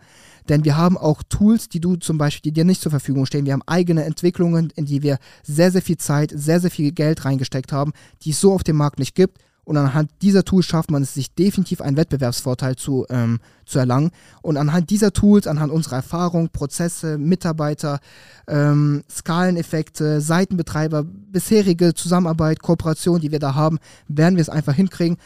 denn 0.50 0.64
wir 0.64 0.78
haben 0.78 0.98
auch 0.98 1.24
Tools, 1.28 1.70
die 1.70 1.80
du 1.80 1.96
zum 1.96 2.18
Beispiel, 2.18 2.52
die 2.52 2.54
dir 2.54 2.66
nicht 2.66 2.82
zur 2.82 2.92
Verfügung 2.92 3.26
stehen. 3.26 3.46
Wir 3.46 3.54
haben 3.54 3.64
eigene 3.66 4.04
Entwicklungen, 4.06 4.72
in 4.76 4.86
die 4.86 5.02
wir 5.02 5.18
sehr, 5.44 5.72
sehr 5.72 5.82
viel 5.82 5.98
Zeit, 5.98 6.32
sehr, 6.36 6.60
sehr 6.60 6.72
viel 6.72 6.92
Geld 6.92 7.26
reingesteckt 7.26 7.72
haben, 7.72 7.94
die 8.22 8.30
es 8.30 8.40
so 8.40 8.54
auf 8.54 8.64
dem 8.64 8.76
Markt 8.76 9.00
nicht 9.00 9.16
gibt. 9.16 9.40
Und 9.68 9.76
anhand 9.76 10.10
dieser 10.22 10.46
Tools 10.46 10.66
schafft 10.66 10.92
man 10.92 11.04
es 11.04 11.14
sich 11.14 11.36
definitiv 11.36 11.82
einen 11.82 11.98
Wettbewerbsvorteil 11.98 12.78
zu, 12.78 13.06
ähm, 13.10 13.42
zu 13.66 13.80
erlangen. 13.80 14.12
Und 14.42 14.56
anhand 14.56 14.90
dieser 14.92 15.12
Tools, 15.12 15.46
anhand 15.46 15.74
unserer 15.74 15.98
Erfahrung, 15.98 16.48
Prozesse, 16.48 17.18
Mitarbeiter, 17.18 18.00
ähm, 18.48 19.04
Skaleneffekte, 19.12 20.22
Seitenbetreiber, 20.22 21.04
bisherige 21.04 21.94
Zusammenarbeit, 21.94 22.62
Kooperation, 22.62 23.20
die 23.20 23.34
wir 23.34 23.40
da 23.40 23.56
haben, 23.56 23.80
werden 24.08 24.38
wir 24.38 24.42
es 24.42 24.48
einfach 24.48 24.74
hinkriegen, 24.74 25.18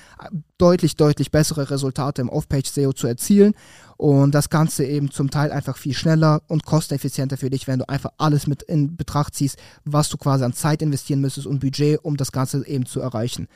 deutlich, 0.57 0.95
deutlich 0.95 1.29
bessere 1.29 1.69
Resultate 1.69 2.23
im 2.23 2.29
Off-Page-SEO 2.29 2.93
zu 2.93 3.05
erzielen. 3.05 3.53
Und 3.95 4.33
das 4.33 4.49
Ganze 4.49 4.85
eben 4.85 5.11
zum 5.11 5.29
Teil 5.29 5.51
einfach 5.51 5.77
viel 5.77 5.93
schneller 5.93 6.41
und 6.47 6.65
kosteneffizienter 6.65 7.37
für 7.37 7.51
dich, 7.51 7.67
wenn 7.67 7.77
du 7.77 7.87
einfach 7.87 8.13
alles 8.17 8.47
mit 8.47 8.63
in 8.63 8.95
Betracht 8.95 9.35
ziehst, 9.35 9.59
was 9.85 10.09
du 10.09 10.17
quasi 10.17 10.43
an 10.43 10.53
Zeit 10.53 10.81
investieren 10.81 11.21
müsstest 11.21 11.45
und 11.45 11.59
Budget, 11.59 12.03
um 12.03 12.17
das 12.17 12.31
Ganze 12.31 12.65
eben 12.65 12.87
zu 12.87 13.01
erreichen. 13.01 13.47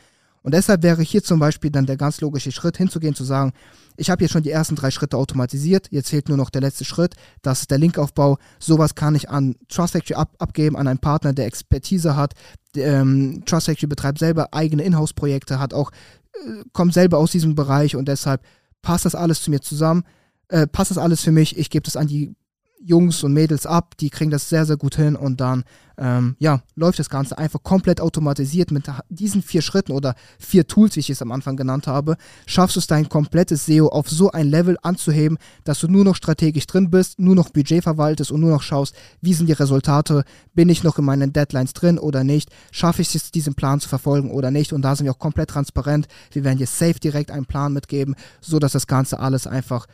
Und 0.46 0.54
deshalb 0.54 0.84
wäre 0.84 1.02
hier 1.02 1.24
zum 1.24 1.40
Beispiel 1.40 1.72
dann 1.72 1.88
der 1.88 1.98
ganz 1.98 2.22
logische 2.22 2.52
Schritt 2.52 2.78
hinzugehen, 2.78 3.16
zu 3.16 3.24
sagen, 3.24 3.52
ich 3.98 4.12
habe 4.12 4.24
jetzt 4.24 4.32
schon 4.32 4.44
die 4.44 4.52
ersten 4.52 4.75
drei 4.75 4.92
Schritte 4.92 5.18
automatisiert, 5.18 5.88
jetzt 5.90 6.12
fehlt 6.12 6.30
nur 6.30 6.38
noch 6.38 6.52
der 6.52 6.62
letzte 6.62 6.86
Schritt, 6.86 7.16
das 7.42 7.62
ist 7.62 7.72
der 7.72 7.80
Linkaufbau. 7.80 8.38
Sowas 8.60 8.94
kann 8.94 9.16
ich 9.16 9.28
an 9.28 9.56
Trust 9.70 9.94
Factory 9.94 10.14
ab, 10.14 10.36
abgeben, 10.38 10.78
an 10.78 10.88
einen 10.88 11.00
Partner, 11.00 11.34
der 11.34 11.48
Expertise 11.48 12.16
hat. 12.16 12.34
Ähm, 12.75 13.42
Trust 13.48 13.66
Factory 13.66 13.88
betreibt 13.88 14.20
selber 14.20 14.54
eigene 14.54 14.84
Inhouse-Projekte, 14.84 15.58
hat 15.58 15.74
auch, 15.74 15.90
äh, 16.34 16.64
kommt 16.74 16.94
selber 16.94 17.18
aus 17.18 17.32
diesem 17.32 17.56
Bereich 17.56 17.96
und 17.96 18.08
deshalb 18.08 18.44
passt 18.84 19.06
das 19.06 19.16
alles 19.16 19.42
zu 19.42 19.50
mir 19.50 19.62
zusammen, 19.62 20.04
äh, 20.50 20.68
passt 20.68 20.92
das 20.92 21.00
alles 21.00 21.22
für 21.22 21.32
mich, 21.32 21.58
ich 21.58 21.72
gebe 21.72 21.86
das 21.86 21.98
an 21.98 22.06
die 22.06 22.36
Jungs 22.79 23.24
und 23.24 23.34
Mädels 23.34 23.65
ab, 23.65 23.96
die 23.98 24.10
kriegen 24.10 24.32
das 24.32 24.50
sehr, 24.50 24.65
sehr 24.65 24.77
gut 24.77 24.96
hin 24.96 25.15
und 25.15 25.41
dann, 25.41 25.63
ähm, 25.98 26.36
ja, 26.39 26.62
läuft 26.75 27.00
das 27.00 27.10
Ganze 27.10 27.38
einfach 27.38 27.63
komplett 27.63 28.01
automatisiert 28.01 28.70
mit 28.72 28.84
diesen 29.10 29.41
vier 29.41 29.62
Schritten 29.62 29.91
oder 29.91 30.15
vier 30.38 30.67
Tools, 30.67 30.96
wie 30.96 31.00
ich 31.00 31.10
es 31.10 31.22
am 31.22 31.32
Anfang 31.32 31.55
genannt 31.55 31.88
habe, 31.88 32.17
schaffst 32.46 32.75
du 32.75 32.79
es 32.79 32.88
dein 32.88 33.08
komplettes 33.08 33.65
SEO 33.65 33.88
auf 33.88 34.10
so 34.10 34.29
ein 34.32 34.48
Level 34.48 34.77
anzuheben, 34.84 35.38
dass 35.63 35.79
du 35.79 35.88
nur 35.88 36.03
noch 36.03 36.15
strategisch 36.15 36.67
drin 36.67 36.91
bist, 36.91 37.17
nur 37.17 37.36
noch 37.36 37.50
Budget 37.50 37.84
verwaltest 37.84 38.32
und 38.32 38.41
nur 38.41 38.51
noch 38.51 38.62
schaust, 38.62 38.94
wie 39.22 39.34
sind 39.34 39.48
die 39.48 39.53
Resultate, 39.53 40.24
bin 40.53 40.70
ich 40.70 40.84
noch 40.84 41.00
in 41.00 41.05
meinen 41.05 41.34
Deadlines 41.34 41.74
drin 41.74 41.98
oder 41.98 42.24
nicht, 42.24 42.50
schaffe 42.72 43.01
ich 43.01 43.15
es, 43.15 43.32
diesen 43.32 43.55
Plan 43.55 43.79
zu 43.79 43.89
verfolgen 43.89 44.32
oder 44.32 44.51
nicht 44.51 44.74
und 44.74 44.82
da 44.82 44.96
sind 44.96 45.05
wir 45.05 45.12
auch 45.12 45.20
komplett 45.20 45.50
transparent, 45.50 46.08
wir 46.32 46.44
werden 46.44 46.58
dir 46.58 46.67
safe 46.67 47.00
direkt 47.00 47.32
einen 47.32 47.46
Plan 47.46 47.74
mitgeben, 47.74 48.15
so 48.41 48.60
dass 48.60 48.74
das 48.74 48.88
Ganze 48.88 49.20
alles 49.20 49.48
einfach 49.48 49.88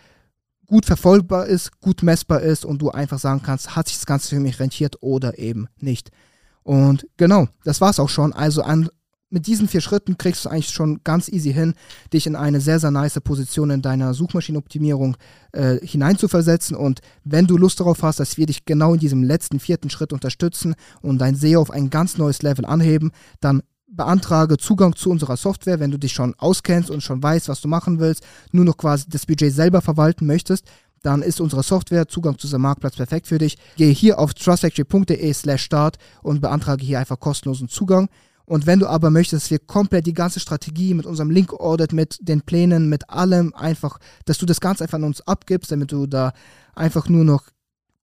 gut 0.72 0.86
verfolgbar 0.86 1.48
ist, 1.48 1.82
gut 1.82 2.02
messbar 2.02 2.42
ist 2.42 2.64
und 2.64 2.82
du 2.82 2.92
einfach 2.92 3.20
sagen 3.20 3.42
kannst, 3.44 3.76
hat 3.76 3.90
sich 3.90 3.98
das 3.98 4.06
Ganze 4.06 4.30
für 4.30 4.40
mich 4.40 4.58
rentiert 4.62 4.96
oder 5.02 5.38
eben 5.38 5.68
nicht. 5.82 6.12
Und 6.64 7.06
genau, 7.18 7.50
das 7.66 7.82
war's 7.82 8.00
auch 8.00 8.08
schon. 8.08 8.32
Also 8.32 8.62
an, 8.62 8.88
mit 9.30 9.48
diesen 9.48 9.68
vier 9.68 9.82
Schritten 9.82 10.18
kriegst 10.18 10.46
du 10.46 10.50
eigentlich 10.50 10.70
schon 10.70 11.02
ganz 11.04 11.28
easy 11.28 11.52
hin, 11.52 11.74
dich 12.14 12.26
in 12.26 12.38
eine 12.38 12.62
sehr, 12.62 12.80
sehr 12.80 12.90
nice 12.90 13.20
Position 13.20 13.70
in 13.70 13.82
deiner 13.82 14.14
Suchmaschinenoptimierung 14.14 15.18
äh, 15.52 15.86
hineinzuversetzen. 15.86 16.78
Und 16.78 17.02
wenn 17.26 17.48
du 17.48 17.58
Lust 17.58 17.82
darauf 17.82 18.02
hast, 18.02 18.22
dass 18.22 18.38
wir 18.38 18.46
dich 18.46 18.64
genau 18.64 18.94
in 18.94 19.02
diesem 19.02 19.24
letzten 19.24 19.60
vierten 19.60 19.90
Schritt 19.90 20.14
unterstützen 20.14 20.76
und 21.02 21.18
dein 21.18 21.36
SEO 21.36 21.60
auf 21.60 21.72
ein 21.72 21.90
ganz 21.90 22.18
neues 22.18 22.44
Level 22.44 22.66
anheben, 22.66 23.12
dann 23.42 23.62
beantrage 23.92 24.58
Zugang 24.58 24.96
zu 24.96 25.10
unserer 25.10 25.38
Software, 25.38 25.80
wenn 25.80 25.92
du 25.92 25.98
dich 25.98 26.14
schon 26.14 26.34
auskennst 26.38 26.90
und 26.90 27.02
schon 27.02 27.22
weißt, 27.22 27.50
was 27.50 27.62
du 27.62 27.68
machen 27.68 28.00
willst, 28.00 28.24
nur 28.52 28.66
noch 28.66 28.78
quasi 28.78 29.06
das 29.10 29.26
Budget 29.26 29.54
selber 29.54 29.82
verwalten 29.82 30.26
möchtest, 30.26 30.66
dann 31.04 31.22
ist 31.22 31.42
unsere 31.42 31.64
Software 31.64 32.08
Zugang 32.08 32.38
zu 32.38 32.48
unserem 32.48 32.62
Marktplatz 32.62 32.96
perfekt 32.96 33.28
für 33.28 33.38
dich. 33.38 33.58
Gehe 33.76 33.92
hier 33.92 34.20
auf 34.20 34.34
trustfactory.de 34.34 35.34
slash 35.34 35.64
start 35.64 35.98
und 36.22 36.42
beantrage 36.42 36.86
hier 36.86 37.00
einfach 37.00 37.20
kostenlosen 37.20 37.70
Zugang. 37.70 38.10
Und 38.46 38.66
wenn 38.66 38.80
du 38.80 38.88
aber 38.88 39.10
möchtest, 39.12 39.46
dass 39.46 39.52
wir 39.52 39.60
komplett 39.60 40.06
die 40.06 40.14
ganze 40.14 40.40
Strategie 40.40 40.94
mit 40.94 41.06
unserem 41.06 41.30
Link-Audit, 41.30 41.94
mit 41.94 42.18
den 42.22 42.42
Plänen, 42.42 42.90
mit 42.90 43.10
allem 43.10 43.54
einfach, 43.54 43.98
dass 44.26 44.38
du 44.38 44.46
das 44.46 44.60
Ganze 44.60 44.84
einfach 44.84 44.98
an 44.98 45.06
uns 45.06 45.22
abgibst, 45.22 45.72
damit 45.72 45.92
du 45.92 46.06
da 46.06 46.34
einfach 46.76 47.08
nur 47.08 47.24
noch 47.24 47.44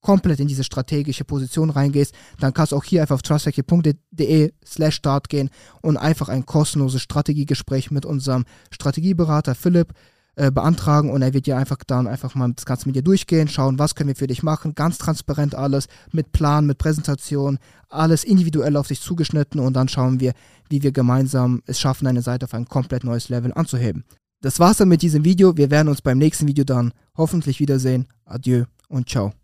komplett 0.01 0.41
in 0.41 0.49
diese 0.49 0.65
strategische 0.65 1.25
Position 1.25 1.71
reingehst, 1.71 2.15
dann 2.41 2.55
kannst 2.55 2.73
du 2.73 2.77
auch 2.77 2.85
hier 2.85 3.03
einfach 3.03 3.17
auf 3.17 3.23
trustfactory.de 3.23 4.53
slash 4.65 4.97
start 4.97 5.29
gehen 5.29 5.51
und 5.83 5.97
einfach 5.97 6.29
ein 6.29 6.47
kostenloses 6.47 7.03
Strategiegespräch 7.03 7.91
mit 7.91 8.07
unserem 8.07 8.45
Strategieberater 8.71 9.55
Philipp 9.55 9.93
äh, 10.37 10.53
beantragen 10.53 11.11
und 11.11 11.21
er 11.23 11.35
wird 11.35 11.47
dir 11.47 11.57
einfach 11.57 11.79
dann 11.85 12.07
einfach 12.07 12.37
mal 12.37 12.53
das 12.53 12.65
Ganze 12.65 12.87
mit 12.87 12.95
dir 12.95 13.03
durchgehen, 13.03 13.49
schauen, 13.49 13.81
was 13.81 13.97
können 13.97 14.09
wir 14.09 14.15
für 14.15 14.29
dich 14.29 14.45
machen, 14.45 14.77
ganz 14.77 14.99
transparent 14.99 15.57
alles, 15.57 15.89
mit 16.13 16.31
Plan, 16.31 16.65
mit 16.65 16.79
Präsentation, 16.79 17.59
alles 17.89 18.23
individuell 18.23 18.77
auf 18.77 18.87
dich 18.87 19.01
zugeschnitten 19.01 19.59
und 19.59 19.75
dann 19.75 19.89
schauen 19.89 20.21
wir, 20.21 20.33
wie 20.69 20.83
wir 20.83 20.93
gemeinsam 20.93 21.63
es 21.67 21.81
schaffen, 21.81 22.05
deine 22.05 22.23
Seite 22.23 22.45
auf 22.45 22.55
ein 22.55 22.69
komplett 22.69 23.03
neues 23.03 23.29
Level 23.29 23.53
anzuheben. 23.53 24.05
Das 24.41 24.61
war's 24.61 24.77
dann 24.77 24.89
mit 24.89 25.03
diesem 25.03 25.25
Video. 25.25 25.57
Wir 25.57 25.71
werden 25.73 25.89
uns 25.89 26.03
beim 26.03 26.19
nächsten 26.19 26.47
Video 26.47 26.65
dann 26.65 26.93
hoffentlich 27.17 27.59
wiedersehen. 27.59 28.07
Adieu 28.25 28.67
und 28.89 29.09
ciao. 29.09 29.38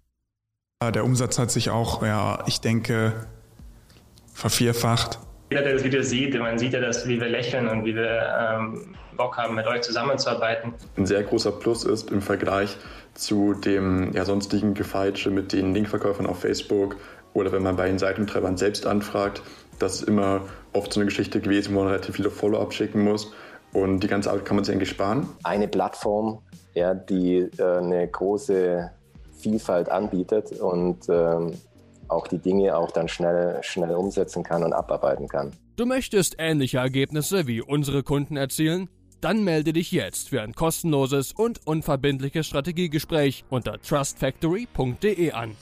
Der 0.90 1.04
Umsatz 1.04 1.38
hat 1.38 1.50
sich 1.50 1.70
auch, 1.70 2.02
ja, 2.02 2.42
ich 2.46 2.60
denke, 2.60 3.12
vervierfacht. 4.32 5.18
Jeder, 5.50 5.62
der 5.62 5.74
das 5.74 5.84
Video 5.84 6.02
sieht, 6.02 6.38
man 6.38 6.58
sieht 6.58 6.72
ja, 6.72 6.80
dass, 6.80 7.06
wie 7.06 7.20
wir 7.20 7.28
lächeln 7.28 7.68
und 7.68 7.84
wie 7.84 7.94
wir 7.94 8.28
ähm, 8.38 8.94
Bock 9.16 9.36
haben, 9.36 9.54
mit 9.54 9.66
euch 9.66 9.82
zusammenzuarbeiten. 9.82 10.74
Ein 10.96 11.06
sehr 11.06 11.22
großer 11.22 11.52
Plus 11.52 11.84
ist 11.84 12.10
im 12.10 12.22
Vergleich 12.22 12.76
zu 13.14 13.54
dem 13.54 14.12
ja, 14.12 14.24
sonstigen 14.24 14.74
Gefeitsche 14.74 15.30
mit 15.30 15.52
den 15.52 15.74
Linkverkäufern 15.74 16.26
auf 16.26 16.40
Facebook 16.40 16.96
oder 17.34 17.52
wenn 17.52 17.62
man 17.62 17.76
bei 17.76 17.88
den 17.88 17.98
Seitenbetreibern 17.98 18.56
selbst 18.56 18.86
anfragt, 18.86 19.42
das 19.78 19.96
ist 19.96 20.08
immer 20.08 20.42
oft 20.72 20.92
so 20.92 21.00
eine 21.00 21.06
Geschichte 21.06 21.40
gewesen, 21.40 21.74
wo 21.74 21.80
man 21.80 21.88
relativ 21.88 22.16
viele 22.16 22.30
Follow-up 22.30 22.72
schicken 22.72 23.02
muss. 23.02 23.32
Und 23.72 24.00
die 24.00 24.06
ganze 24.06 24.30
Arbeit 24.30 24.44
kann 24.44 24.56
man 24.56 24.64
sich 24.64 24.72
eigentlich 24.72 24.90
sparen. 24.90 25.28
Eine 25.42 25.66
Plattform, 25.66 26.40
ja, 26.74 26.94
die 26.94 27.48
äh, 27.58 27.62
eine 27.62 28.06
große 28.06 28.90
Vielfalt 29.44 29.90
anbietet 29.90 30.52
und 30.52 31.06
ähm, 31.10 31.52
auch 32.08 32.26
die 32.26 32.38
Dinge 32.38 32.76
auch 32.76 32.90
dann 32.90 33.08
schnell, 33.08 33.58
schnell 33.62 33.94
umsetzen 33.94 34.42
kann 34.42 34.64
und 34.64 34.72
abarbeiten 34.72 35.28
kann. 35.28 35.52
Du 35.76 35.84
möchtest 35.84 36.36
ähnliche 36.38 36.78
Ergebnisse 36.78 37.46
wie 37.46 37.60
unsere 37.60 38.02
Kunden 38.02 38.38
erzielen? 38.38 38.88
Dann 39.20 39.44
melde 39.44 39.74
dich 39.74 39.92
jetzt 39.92 40.30
für 40.30 40.40
ein 40.40 40.54
kostenloses 40.54 41.32
und 41.32 41.66
unverbindliches 41.66 42.46
Strategiegespräch 42.46 43.44
unter 43.50 43.80
trustfactory.de 43.80 45.32
an. 45.32 45.56